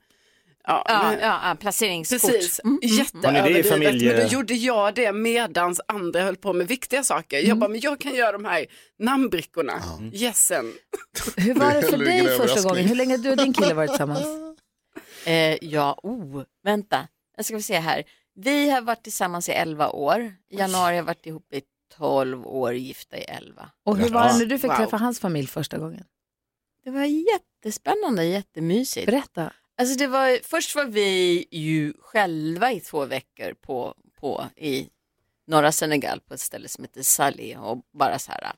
[0.66, 2.20] Ja, Ja, men- ja, placeringskort.
[2.20, 2.96] Precis, Mm, mm.
[2.98, 3.70] Jätteöverdrivet.
[3.70, 7.38] familje- Men då gjorde jag det medans andra höll på med viktiga saker.
[7.38, 8.66] Jag bara, men jag kan göra de här
[8.98, 10.72] namnbrickorna, yessen.
[11.36, 12.84] Hur var det för dig första gången?
[12.88, 14.26] Hur länge har du och din kille varit tillsammans?
[15.26, 17.08] Eh, ja, oh, vänta.
[17.36, 18.02] Jag ska vi se här.
[18.34, 20.20] Vi har varit tillsammans i 11 år.
[20.50, 21.60] I januari har jag varit ihop i
[21.96, 23.70] 12 år, gifta i 11.
[23.84, 24.76] Och hur var det när du fick Wow.
[24.76, 26.04] träffa hans familj första gången?
[26.84, 29.06] Det var jättespännande, jättemysigt.
[29.06, 29.52] Berätta.
[29.78, 34.88] Alltså det var, först var vi ju själva i två veckor på, på i
[35.46, 38.50] norra Senegal på ett ställe som heter Sali och bara så här äh,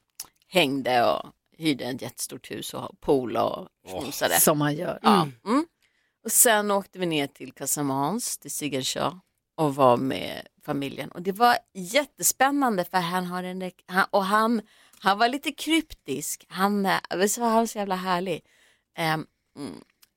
[0.48, 4.40] hängde och hyrde ett jättestort hus och pool och schmosade.
[4.40, 4.98] Som man gör.
[5.02, 5.28] Ja.
[5.44, 5.66] Mm.
[6.24, 9.20] Och sen åkte vi ner till Casamance, till Ziguinchor
[9.54, 11.10] och var med familjen.
[11.10, 14.62] Och det var jättespännande för han har en, han, och han,
[14.98, 16.46] han var lite kryptisk.
[16.48, 18.44] Han, eh, visst var han så jävla härlig.
[18.98, 19.26] Mm,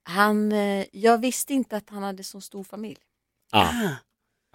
[0.04, 2.98] han, eh, jag visste inte att han hade så stor familj.
[3.52, 3.70] Ja.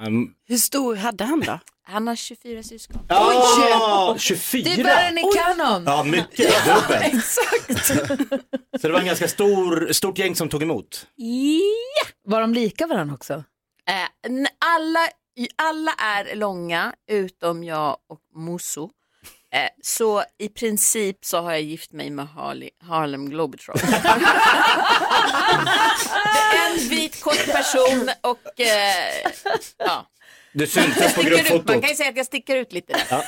[0.07, 1.61] Um, Hur stor hade han då?
[1.87, 2.99] Han har 24 syskon.
[3.09, 4.63] ah, 24!
[4.75, 5.85] Det är bara ni kan om.
[5.87, 6.65] Ja, mycket.
[6.65, 7.05] Dubbelt.
[7.15, 7.87] Exakt.
[8.81, 11.07] Så det var en ganska stor, stort gäng som tog emot.
[11.15, 11.61] Ja!
[12.25, 13.33] Var de lika varandra också?
[13.89, 14.09] Eh,
[14.59, 15.09] alla,
[15.57, 18.91] alla är långa utom jag och Musso.
[19.55, 23.89] Eh, så i princip så har jag gift mig med Harley, Harlem Globetrotter.
[26.67, 29.31] En vit kort person och eh,
[29.79, 30.07] ja.
[30.53, 31.81] Du syntes på ut, man gruppfotot.
[31.81, 33.25] kan ju säga att jag sticker ut lite där.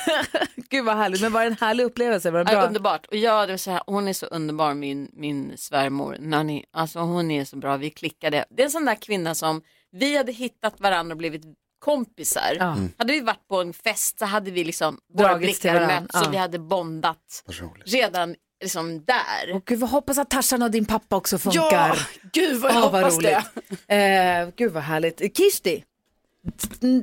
[0.69, 1.21] Gud vad härligt.
[1.21, 2.31] Men var det en härlig upplevelse?
[2.31, 2.67] Var det Ja, bra?
[2.67, 3.05] underbart.
[3.05, 6.63] Och ja, det var så här, hon är så underbar, min, min svärmor Nanny.
[6.73, 8.45] Alltså hon är så bra, vi klickade.
[8.49, 9.61] Det är en sån där kvinna som
[9.91, 11.41] vi hade hittat varandra och blivit
[11.87, 12.55] kompisar.
[12.59, 12.71] Ja.
[12.73, 12.91] Mm.
[12.97, 16.19] Hade vi varit på en fest så hade vi liksom, våra Dragits till blickar varandra,
[16.19, 16.29] och ja.
[16.31, 17.93] vi hade bondat Personligt.
[17.93, 19.55] redan liksom där.
[19.55, 21.61] Och gud, vad hoppas att Tarzan och din pappa också funkar.
[21.71, 21.95] Ja,
[22.33, 23.43] gud vad jag Åh, vad hoppas det.
[23.87, 24.47] roligt.
[24.47, 25.37] Eh, gud vad härligt.
[25.37, 25.83] Kirsti,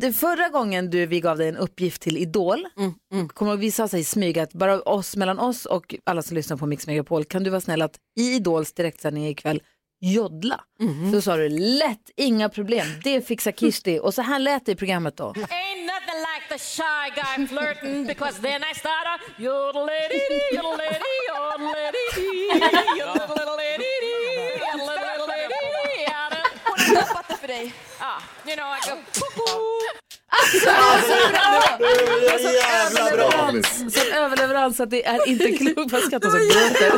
[0.01, 2.67] det förra gången du, vi gav dig en uppgift till Idol,
[3.13, 5.95] Mm, kommer du ihåg, vi sa så i smyg att bara oss, mellan oss och
[6.05, 9.63] alla som lyssnar på Mix Megapol, kan du vara snäll att i Idols direktsändning ikväll
[10.13, 10.61] jodla.
[10.81, 11.13] Mm-hmm.
[11.13, 13.99] Så sa du lätt, inga problem, det fixar Kirsti.
[14.03, 15.25] Och så här lät det i programmet då.
[15.25, 22.07] Ain't nothing like the shy guy flirting because then I start a yodelity, yodelity, yodelity,
[23.01, 23.45] yodelity,
[26.65, 27.75] Hon har tappat det för dig.
[28.01, 30.04] Ja, you know, I go
[30.51, 30.75] cuckoo.
[32.53, 33.49] Jävla bra!
[33.91, 35.93] Som överleverans att det är inte klokt.
[35.93, 36.93] Vad skrattar så gråter.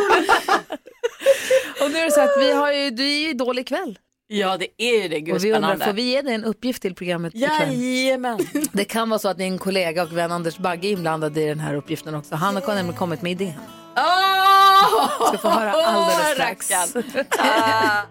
[1.85, 3.99] Och nu är det så att vi har ju, du är ju Idol ikväll.
[4.29, 5.85] Ja det är ju det, gud Och vi undrar, spännande.
[5.85, 7.51] får vi ge dig en uppgift till programmet ikväll?
[7.83, 8.39] Jajamän.
[8.73, 11.61] Det kan vara så att din kollega och vän Anders Bagge är inblandad i den
[11.61, 12.35] här uppgiften också.
[12.35, 13.55] Han har nämligen kommit med idén.
[13.97, 15.29] Oh!
[15.29, 16.71] Ska få höra alldeles strax.
[16.71, 18.07] Rackarn.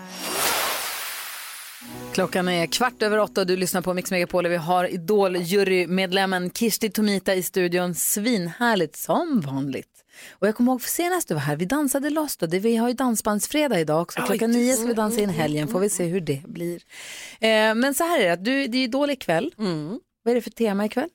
[2.19, 6.51] Klockan är kvart över åtta och du lyssnar på Mix Megapol och vi har Idol-jurymedlemmen
[6.51, 7.95] Kirsti Tomita i studion.
[7.95, 10.05] Svinhärligt som vanligt.
[10.31, 12.45] Och jag kommer ihåg för senast du var här, vi dansade loss då.
[12.45, 14.21] Det, vi har ju dansbandsfredag idag också.
[14.21, 16.81] Klockan nio ska vi dansa in helgen, får vi se hur det blir.
[17.39, 19.53] Eh, men så här är det, du, det är Idol ikväll.
[20.23, 21.09] Vad är det för tema ikväll?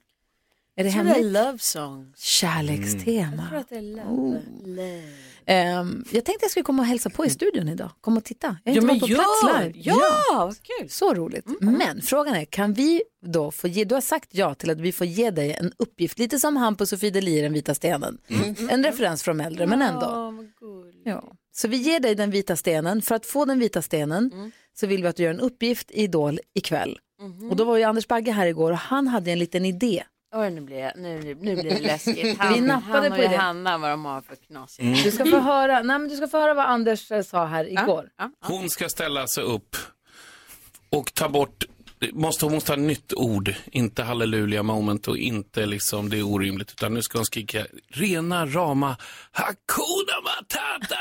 [0.77, 1.25] Är det hemligt?
[1.25, 2.13] love song.
[2.17, 3.43] Kärlekstema.
[3.43, 4.09] Jag tror att det är love.
[4.09, 4.37] Oh.
[4.65, 5.13] love.
[5.47, 7.91] Ehm, jag tänkte jag skulle komma och hälsa på i studion idag.
[8.01, 8.57] Kom och titta.
[8.65, 9.73] Jag har Ja, inte men varit på plats live.
[9.85, 10.89] Ja, kul.
[10.91, 11.45] Så roligt.
[11.61, 14.93] Men frågan är, kan vi då få ge, du har sagt ja till att vi
[14.93, 18.19] får ge dig en uppgift, lite som Hampus och Fideli i den vita stenen.
[18.71, 20.35] En referens från äldre, men ändå.
[21.05, 21.33] Ja.
[21.53, 23.03] Så vi ger dig den vita stenen.
[23.03, 26.03] För att få den vita stenen så vill vi att du gör en uppgift i
[26.03, 26.99] Idol ikväll.
[27.51, 30.03] Och då var ju Anders Bagge här igår och han hade en liten idé.
[30.37, 32.17] Oj, nu blir, jag, nu, nu blir det läskigt.
[32.25, 33.33] Vi Han, nappade han på och idén.
[33.33, 35.05] Johanna vad de har för knasigt.
[35.05, 37.69] Du ska få höra, nej, men du ska få höra vad Anders eh, sa här
[37.69, 38.09] igår.
[38.45, 39.77] Hon ska ställa sig upp
[40.91, 41.65] och ta bort,
[42.13, 46.23] måste, hon måste ha ett nytt ord, inte halleluja moment och inte liksom det är
[46.23, 48.97] orimligt, utan nu ska hon skrika rena rama
[49.33, 50.97] Hakuna Matata!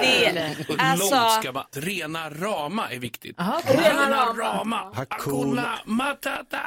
[0.00, 3.40] det, Och alltså, långt ska man, rena rama är viktigt.
[3.40, 6.60] Aha, rena rama, Hakuna Matata!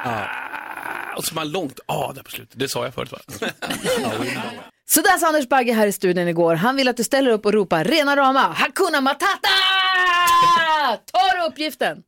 [1.16, 3.18] Och så man långt A där på slutet, det sa jag förut va?
[4.88, 6.54] Så där sa Anders Bagge här i studion igår.
[6.54, 9.48] Han vill att du ställer upp och ropar rena rama Hakuna Matata!
[10.96, 12.02] Tar du uppgiften?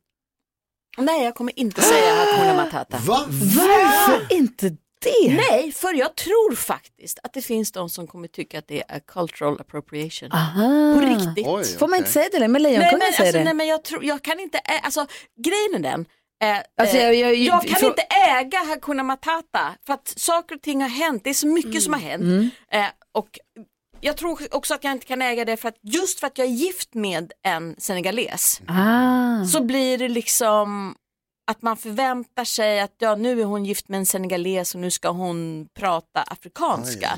[0.97, 2.97] nej, jag kommer inte säga Hakuna Matata.
[2.97, 3.25] Va?
[3.29, 4.69] Varför inte
[5.01, 5.33] det?
[5.49, 8.99] Nej, för jag tror faktiskt att det finns de som kommer tycka att det är
[8.99, 10.31] cultural appropriation.
[10.31, 10.93] Aha.
[10.93, 11.47] På riktigt.
[11.47, 12.47] Oj, Får man inte säga det?
[12.47, 13.43] Men Lejonkungen säger alltså, det.
[13.43, 15.07] nej men jag tror, jag kan inte, alltså
[15.43, 16.05] grejen är den.
[16.43, 20.55] eh, Alltså, eh, jag- jag- jag kan frå- inte äga Hakuna Matata för att saker
[20.55, 22.21] och ting har hänt, det är så mycket som har hänt.
[22.23, 22.49] Mm.
[22.71, 23.39] Eh, och
[24.01, 26.47] jag tror också att jag inte kan äga det för att just för att jag
[26.47, 29.45] är gift med en senegales Ah.
[29.45, 30.95] så blir det liksom
[31.51, 34.91] att man förväntar sig att ja, nu är hon gift med en senegales och nu
[34.91, 37.09] ska hon prata afrikanska.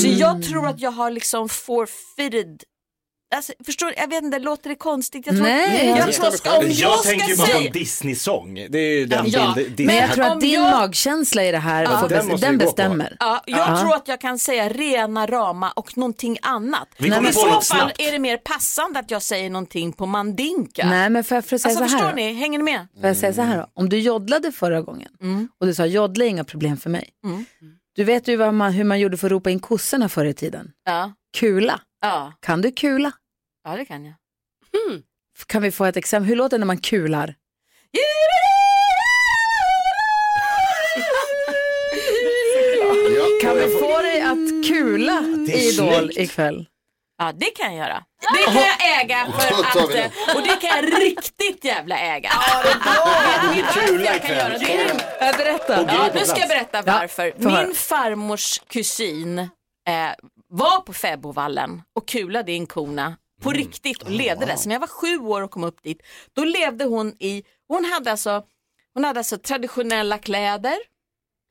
[0.00, 2.62] Så jag tror att jag har liksom forfeited
[3.34, 3.92] Alltså, förstår?
[3.96, 5.26] Jag vet inte, låter det konstigt?
[5.26, 6.26] Jag tror, Nej, jag jag tror
[6.58, 8.54] om jag, Jag tänker bara på en Disney-sång.
[8.54, 9.86] Det är ju den Ja, bild, Disney.
[9.86, 12.06] Men jag tror att din jag- magkänsla i det här, Ja.
[12.08, 13.16] Den bes- den bestämmer.
[13.20, 13.80] Ja, jag Ja.
[13.80, 16.88] tror att jag kan säga rena rama och någonting annat.
[16.98, 18.00] Vi Men I så fall snabbt.
[18.00, 20.86] är det mer passande att jag säger någonting på mandinka.
[20.88, 22.14] Nej, men för, för att säga alltså så här förstår då.
[22.16, 22.86] ni, hänger ni med?
[23.00, 23.66] Får jag säga så här då?
[23.74, 25.08] Om du joddlade förra gången
[25.60, 27.08] och du sa joddla är inga problem för mig.
[27.96, 30.34] Du vet ju vad man, hur man gjorde för att ropa in kossorna förr i
[30.34, 30.70] tiden.
[30.84, 31.12] Ja.
[31.36, 31.80] Kula.
[32.00, 32.32] Ja.
[32.40, 33.12] Kan du kula?
[33.64, 34.14] ja, det kan jag.
[35.46, 36.28] Kan vi få ett exempel?
[36.28, 37.34] Hur låter det när man kular?
[43.42, 46.66] Kan vi få dig att kula i Idol ikväll?
[47.18, 48.04] Ja, det kan jag göra.
[48.36, 52.30] Det kan jag äga för att, eh, och det kan jag riktigt jävla äga.
[52.64, 55.00] Vet ni varför jag kan göra det?
[55.20, 55.84] Jag berätta.
[55.88, 57.32] Ja, nu ska jag berätta varför.
[57.36, 59.46] Min farmors kusin eh,
[60.50, 64.56] var på Fäbodvallen och kulade in korna på riktigt och levde där.
[64.56, 67.84] Så när jag var sju år och kom upp dit, då levde hon i, hon
[67.84, 68.42] hade alltså,
[68.94, 70.76] hon hade alltså traditionella kläder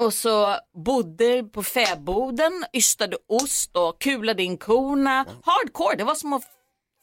[0.02, 5.26] och så bodde på fäboden, ystade ost och kulade in korna.
[5.44, 6.44] Hardcore, det var som att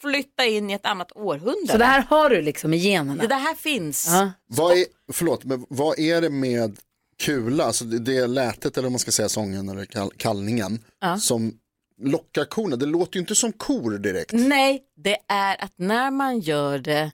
[0.03, 1.73] flytta in i ett annat århundrade.
[1.73, 3.23] Så det här har du liksom i generna?
[3.23, 4.07] det, det här finns.
[4.09, 4.31] Ja.
[4.47, 6.79] Vad är, förlåt, men vad är det med
[7.19, 11.19] kula, alltså det, det lätet eller om man ska säga sången eller kall, kallningen Ja.
[11.19, 11.59] som
[12.03, 12.77] lockar korna?
[12.77, 14.33] Det låter ju inte som kor direkt.
[14.33, 17.13] Nej, det är att när man gör det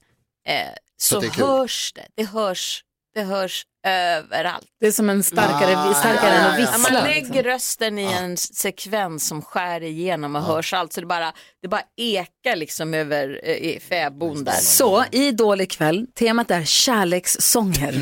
[0.48, 0.56] eh,
[0.96, 1.44] så det är kul.
[1.44, 2.06] hörs det.
[2.14, 4.66] Det hörs, det hörs överallt.
[4.80, 6.66] Det är som en starkare, Ah, starkare ja, än ja, att ja.
[6.66, 6.78] Vissla.
[6.78, 7.32] man liksom.
[7.32, 10.92] lägger rösten i en sekvens som skär igenom och hörs allt.
[10.92, 14.52] Så det bara, det bara ekar liksom över eh, i fäbon där.
[14.52, 17.94] Så i Idol ikväll, temat är kärlekssånger.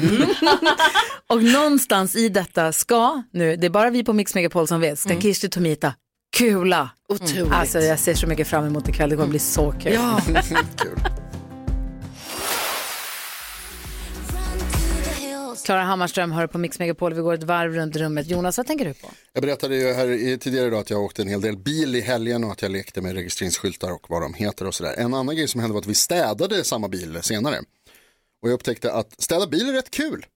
[1.26, 4.99] och någonstans i detta ska, nu, det är bara vi på Mix Megapol som vet,
[4.99, 5.95] ska Kirsti Tomita
[6.31, 6.91] kula.
[7.09, 7.53] Otroligt.
[7.53, 9.93] Alltså jag ser så mycket fram emot ikväll, det kommer bli så kul.
[9.93, 10.20] Ja.
[10.76, 11.01] Kul.
[15.64, 18.26] Klara Hammarström hör på Mix Megapol, vi går ett varv runt rummet.
[18.26, 19.11] Jonas, vad tänker du på?
[19.33, 22.45] Jag berättade ju här tidigare idag att jag åkte en hel del bil i helgen
[22.45, 24.95] och att jag lekte med registreringsskyltar och vad de heter och sådär.
[24.97, 27.57] En annan grej som hände var att vi städade samma bil senare.
[28.43, 30.26] Och jag upptäckte att städa bil är rätt kul.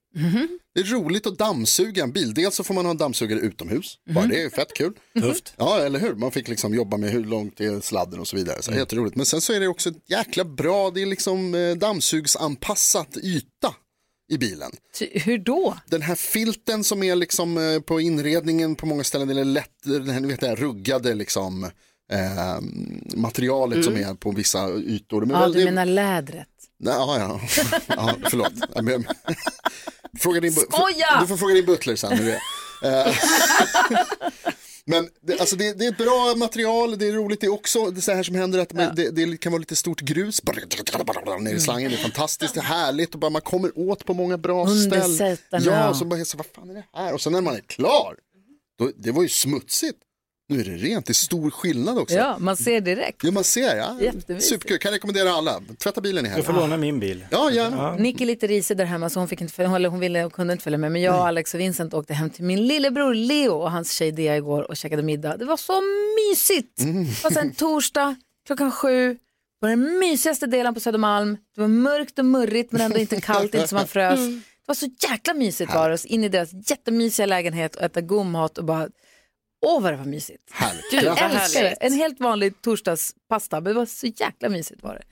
[0.74, 2.34] Det är roligt att dammsuga en bil.
[2.34, 3.98] Dels så får man ha en dammsugare utomhus.
[4.14, 4.92] Bara det är fett kul.
[5.20, 5.54] Tufft.
[5.56, 6.14] Ja, eller hur?
[6.14, 8.62] Man fick liksom jobba med hur långt är sladden och så vidare.
[8.62, 9.16] Så Jätteroligt.
[9.16, 13.74] Men sen så är det också jäkla bra, det är liksom eh, dammsugsanpassat yta
[14.32, 14.70] i bilen.
[14.98, 15.76] Ty- Hur då?
[15.86, 19.70] Den här filten som är liksom eh, på inredningen på många ställen, det är lätt,
[19.84, 21.64] den här, ni vet det här ruggade liksom
[22.12, 22.60] eh,
[23.16, 25.22] materialet som är på vissa ytor.
[25.22, 25.34] Mm.
[25.34, 26.48] Ja, väldigt- du menar lädret.
[26.78, 27.40] Nej, ja, ja.
[27.88, 28.52] ja, förlåt.
[30.14, 31.20] Ja, Fråga din, Skoja!
[31.20, 32.12] Du får fråga din butler sen.
[32.18, 32.40] Hur det
[32.88, 33.20] är.
[34.86, 37.90] Men det, alltså det, det är ett bra material, det är roligt, det är också
[37.90, 40.42] det är här som händer att man, det, det kan vara lite stort grus
[41.44, 44.14] ner i slangen, det är fantastiskt, det är härligt och bara man kommer åt på
[44.14, 45.36] många bra ställen.
[45.72, 47.12] Ja, så bara, så, vad fan är det här?
[47.14, 48.16] Och sen när man är klar,
[48.78, 49.98] då, det var ju smutsigt.
[50.48, 52.14] Nu är det rent, det är stor skillnad också.
[52.16, 53.24] Ja, man ser direkt.
[53.24, 53.96] Ja, man ser, ja.
[54.40, 55.60] Superkul, kan rekommendera alla.
[55.78, 56.46] Tvätta bilen i Du helgen.
[56.46, 57.26] får låna min bil.
[57.30, 57.94] Ja, gärna.
[57.96, 60.30] Nicky är lite risig där hemma så hon, fick inte, följa- eller hon, ville, hon
[60.30, 60.92] kunde inte följa med.
[60.92, 64.36] Men jag, Alex och Vincent åkte hem till min lillebror Leo och hans tjej Dea
[64.36, 65.36] igår och käkade middag.
[65.36, 65.80] Det var så
[66.30, 66.76] mysigt.
[66.76, 68.16] Det var så en torsdag
[68.46, 69.16] klockan sju.
[69.60, 71.36] Var den mysigaste delen på Södermalm.
[71.54, 74.20] Det var mörkt och murrigt men ändå inte kallt, inte som man frös.
[74.66, 75.98] Det var så jäkla mysigt var det.
[75.98, 78.88] Så In i deras jättemysiga lägenhet och äta god mat och bara
[79.64, 80.42] Åh vad det var mysigt.
[80.52, 80.90] Härligt.
[80.90, 81.28] Gud, jag Ja.
[81.28, 81.70] älskar det.
[81.70, 85.02] En helt vanlig torsdagspasta, men det var så jäkla mysigt var det.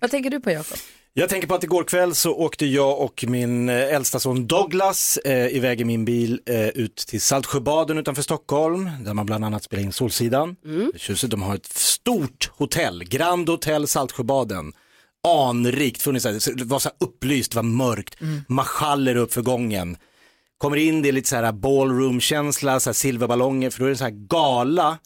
[0.00, 0.78] Vad tänker du på Jakob?
[1.18, 5.16] Jag tänker på att igår kväll så åkte jag och min eh, äldsta son Douglas
[5.16, 9.62] eh, iväg i min bil eh, ut till Saltsjöbaden utanför Stockholm där man bland annat
[9.64, 10.56] spelar in Solsidan.
[10.64, 10.92] Mm.
[10.96, 14.72] Tjusigt, de har ett stort hotell, Grand Hotel Saltsjöbaden.
[15.28, 18.16] Anrikt, funnits det var så här upplyst, det var mörkt,
[18.48, 19.96] marschaller upp för gången.
[20.58, 23.96] Kommer in, det är lite så här ballroom-känsla, så här silverballonger, för då är det
[23.96, 24.98] så här gala,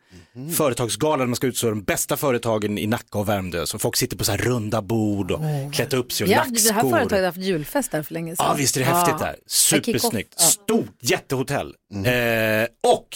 [0.57, 3.67] företagsgala där man ska utse de bästa företagen i Nacka och Värmdö.
[3.67, 5.41] Så folk sitter på så här runda bord och
[5.73, 6.91] klätt upp sig och har haft, det här lackskor.
[6.99, 8.47] företaget har haft julfest där för länge sedan.
[8.49, 9.27] Ja visst är det häftigt Ja.
[9.27, 9.33] där.
[9.49, 9.85] Kick-off.
[9.87, 10.35] Supersnyggt.
[10.39, 10.45] Ja.
[10.45, 11.75] Stort jättehotell.
[11.95, 13.09] Eh, och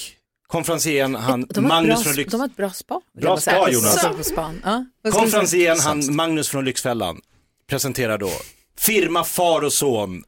[0.47, 2.31] konferencieren han De har, ett Magnus bra, från Lyx...
[2.31, 3.01] de har ett bra spa.
[3.21, 4.01] Bra spa, Jonas.
[4.03, 4.61] Så på span.
[4.65, 4.85] Ja?
[5.13, 7.21] Konferencieren han Magnus från Lyxfällan
[7.69, 8.31] presenterar då
[8.79, 10.23] firma far och son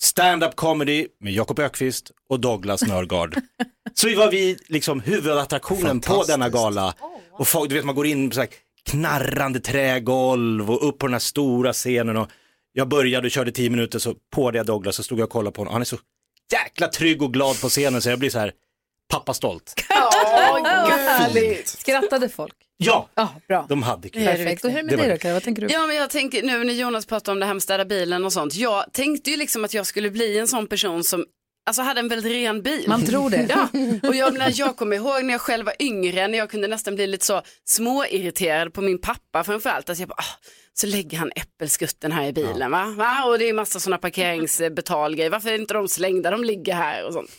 [0.00, 3.36] stand-up comedy med Jakob Ökvist och Douglas Nörgaard.
[3.94, 6.94] Så var vi liksom huvudattraktionen på denna gala.
[7.32, 8.48] Och folk, du vet man går in på så här
[8.90, 12.28] knarrande trägolv och upp på den här stora scenen och
[12.72, 15.54] jag började och körde tio minuter så på det Douglas så stod jag och kollade
[15.54, 15.72] på honom.
[15.72, 15.96] Han är så
[16.52, 18.52] jäkla trygg och glad på scenen så jag blir så här
[19.08, 19.74] pappastolt.
[19.90, 21.68] Åh, härligt.
[21.68, 22.54] Skrattade folk?
[22.76, 23.66] Ja, Ja, bra.
[23.68, 24.24] de hade kul.
[24.24, 24.64] Perfekt.
[24.64, 25.18] Och hur är det med dig då.
[25.18, 25.34] Karin?
[25.34, 25.74] Vad tänker du?
[25.74, 28.32] Ja, men jag tänker nu när Jonas pratar om det här med städa bilen och
[28.32, 28.54] sånt.
[28.54, 31.24] Jag tänkte ju liksom att jag skulle bli en sån person som
[31.66, 32.84] Alltså hade en väldigt ren bil.
[32.88, 33.46] Man tror det.
[33.48, 33.68] Ja,
[34.08, 36.94] och jag, när jag kommer ihåg när jag själv var yngre, när jag kunde nästan
[36.94, 39.88] bli lite så småirriterad på min pappa framförallt.
[39.88, 40.38] Alltså jag bara, ah,
[40.74, 42.94] så lägger han äppelskutten här i bilen va?
[42.96, 43.24] va?
[43.24, 45.30] Och det är massa sådana parkeringsbetalgrejer.
[45.30, 46.30] Varför är inte de slängda?
[46.30, 47.30] De ligger här och sånt.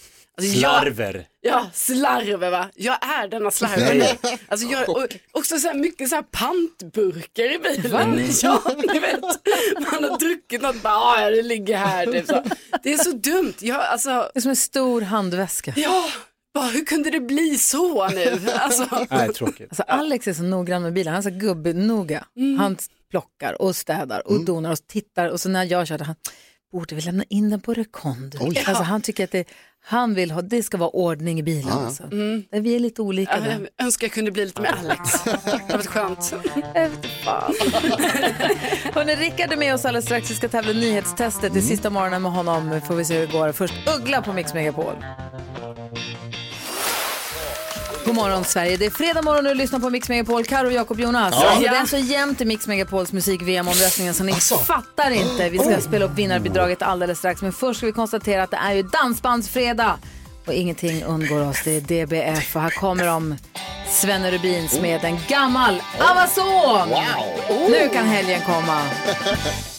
[0.44, 1.26] Alltså, jag- Slarver.
[1.42, 2.70] Ja, slarver va.
[2.76, 4.38] Jag är denna slarver nu.
[4.48, 8.30] Alltså jag, och också så här mycket så här pantburkar i bilen.
[8.42, 8.62] Ja,
[8.94, 9.22] ni vet.
[9.92, 12.06] Man har druckit något, bara, "Ah, ja det ligger här.
[12.06, 12.44] Typ så.
[12.84, 13.54] Det är så dumt.
[13.60, 15.74] Jag, alltså, Det är som en stor handväska.
[15.76, 16.06] ja,
[16.54, 18.40] bara, hur kunde det bli så nu?
[18.54, 19.68] Alltså, Nej, tråkigt.
[19.70, 22.26] Alltså Alex är så noggrann med bilen, han är så gubbnoga.
[22.60, 22.78] Han
[23.12, 26.16] plockar och städar och donar och tittar och så när jag körde, han
[26.72, 28.36] borde vi lämna in den på rekond.
[28.40, 28.64] Oj.
[28.68, 29.48] Alltså han tycker att det,
[29.86, 31.68] han vill ha, det ska vara ordning i bilen.
[31.70, 31.86] Ja.
[31.86, 32.04] Alltså.
[32.04, 32.44] Mm.
[32.52, 33.70] Vi är lite olika jag där.
[33.82, 35.24] önskar jag kunde bli lite med Alex.
[35.24, 36.34] Det hade varit skönt.
[38.96, 40.32] Hörrni, Rickard är med oss alldeles strax.
[40.32, 41.54] Vi ska tävla nyhetstestet.
[41.54, 42.82] Det är sista morgonen med honom.
[42.88, 43.52] Får vi se hur det går.
[43.52, 44.96] Först Uggla på Mix Megapol.
[48.10, 48.78] God morgon Sverige.
[48.78, 50.46] Det är fredag morgon och du lyssnar på Mix Megapol.
[50.46, 51.36] Karo och Jakob Jonas.
[51.42, 51.60] Ja.
[51.60, 54.34] Det är så jämnt i Mix Megapols musik-VM-omröstningen så ni
[54.68, 55.50] fattar inte.
[55.50, 57.42] Vi ska spela upp vinnarbidraget alldeles strax.
[57.42, 59.98] Men först ska vi konstatera att det är ju dansbandsfredag.
[60.46, 61.62] Och ingenting undgår oss.
[61.64, 63.36] Det är DBF och här kommer de.
[63.90, 66.90] Svenne Rubins med en gammal Amazon.
[67.70, 68.82] Nu kan helgen komma.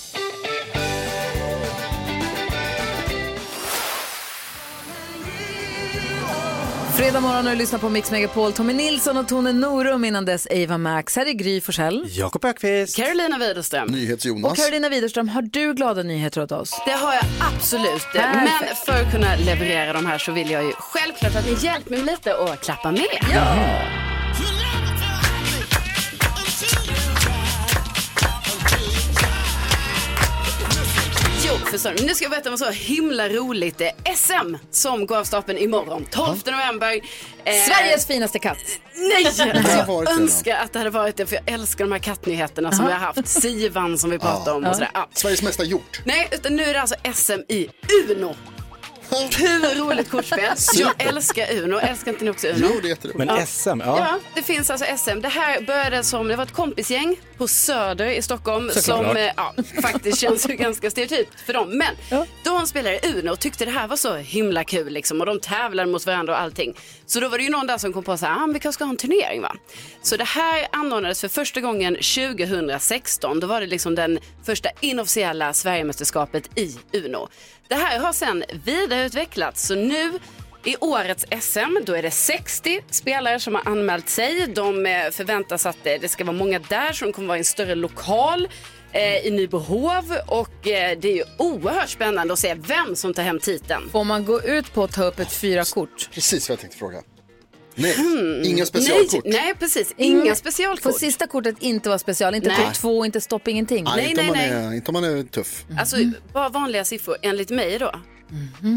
[7.01, 8.53] Fredag morgon och du lyssnar på Mix Megapol.
[8.53, 11.17] Tommy Nilsson och Tone Norum innan dess Eva Max.
[11.17, 12.05] Här är Gry Forssell.
[12.09, 12.97] Jakob Ökvist.
[12.97, 13.89] Carolina Widerström.
[13.89, 14.53] NyhetsJonas.
[14.53, 16.83] Och Carolina Widerström, har du glada nyheter åt oss?
[16.87, 17.25] Det har jag
[17.55, 18.07] absolut.
[18.15, 18.49] Men
[18.87, 22.03] för att kunna leverera de här så vill jag ju självklart att ni hjälper mig
[22.03, 23.19] lite och klappa med.
[23.35, 23.41] Jo,
[31.71, 32.05] förstår du.
[32.07, 33.79] Nu ska jag berätta om så himla roligt.
[33.79, 37.01] Det är SM som går av stapeln imorgon, 12 november.
[37.45, 38.59] Eh, Sveriges finaste katt.
[38.95, 39.27] Nej!
[39.87, 42.93] Jag önskar att det hade varit det, för jag älskar de här kattnyheterna som vi
[42.93, 43.29] har haft.
[43.29, 44.91] Sivan som vi pratade om och sådär.
[44.95, 45.09] Ja.
[45.13, 46.01] Sveriges mesta hjort.
[46.05, 47.69] Nej, utan nu är det alltså SM i
[48.09, 48.35] Uno.
[49.39, 50.41] Hur roligt kortspel.
[50.79, 51.77] Jag älskar Uno.
[51.79, 52.59] Älskar inte ni också Uno?
[52.75, 53.19] Jo, det är jätteroligt.
[53.19, 53.47] Men Ja.
[53.47, 53.77] SM, Ja.
[53.85, 54.19] ja.
[54.35, 55.21] det finns alltså SM.
[55.21, 59.07] Det här började som, det var ett kompisgäng på Söder i Stockholm Såklart.
[59.07, 61.79] som eh, ja, faktiskt känns ju ganska stereotypt för dem.
[61.79, 65.41] Men de spelade Uno och tyckte det här var så himla kul liksom och de
[65.41, 66.77] tävlade mot varandra och allting.
[67.07, 68.73] Så då var det ju någon där som kom på så här, ah, vi kanske
[68.77, 69.57] ska ha en turnering va?
[70.03, 73.41] Så det här anordnades för första gången 2016.
[73.41, 77.29] Då var det liksom den första inofficiella Sverigemästerskapet i Uno.
[77.71, 80.19] Det här har sen vidareutvecklats så nu
[80.65, 84.47] I årets SM då är det 60 spelare som har anmält sig.
[84.47, 87.41] De eh, förväntas att eh, det ska vara många där så de kommer vara i
[87.41, 88.49] en större lokal
[88.93, 93.23] eh, i Nybohov och eh, det är ju oerhört spännande att se vem som tar
[93.23, 93.91] hem titeln.
[93.91, 96.11] Får man gå ut på att ta upp ett fyra kort?
[96.13, 97.03] Precis vad jag tänkte fråga.
[97.75, 98.43] Nej, Hmm.
[98.45, 99.25] inga specialkort.
[99.25, 99.95] Nej, nej precis.
[99.97, 100.83] Inga specialkort.
[100.93, 102.35] Får sista kortet inte vara special?
[102.35, 102.57] Inte Nej.
[102.65, 103.85] topp två, inte stopp, ingenting?
[103.85, 105.65] Nej, inte, om man Är, inte om man är tuff.
[105.79, 105.97] Alltså
[106.33, 107.93] bara vanliga siffror enligt mig då.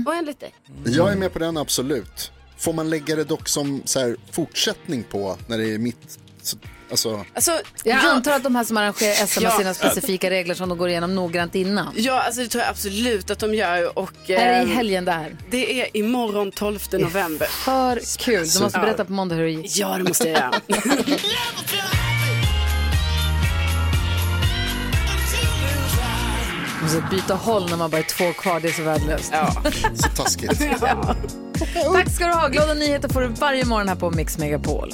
[0.05, 0.53] Och enligt dig.
[0.85, 2.31] Jag är med på den, absolut.
[2.57, 6.19] Får man lägga det dock som så här, fortsättning på när det är mitt...
[6.41, 6.57] så-
[6.93, 7.51] Alltså, Alltså,
[7.83, 8.09] Jag ja.
[8.11, 9.57] antar att de här som arrangerar SM har Ja.
[9.57, 11.93] sina specifika regler som de går igenom noggrant innan.
[11.95, 13.97] Ja, alltså det tror jag absolut att de gör.
[13.99, 15.35] Och, Är det i ehm, helgen där?
[15.49, 17.47] Det är imorgon 12 november.
[17.47, 18.47] För kul.
[18.47, 19.77] Du måste berätta på måndag hur det gick.
[19.77, 20.53] Ja, det måste jag göra.
[26.81, 28.59] måste byta håll när man bara är två kvar.
[28.59, 29.29] Det är så värdelöst.
[29.33, 29.63] Ja.
[29.95, 30.61] så taskigt.
[30.81, 31.15] ja.
[31.93, 32.47] Tack ska du ha.
[32.47, 34.93] Glada nyheter får du varje morgon här på Mix Megapol.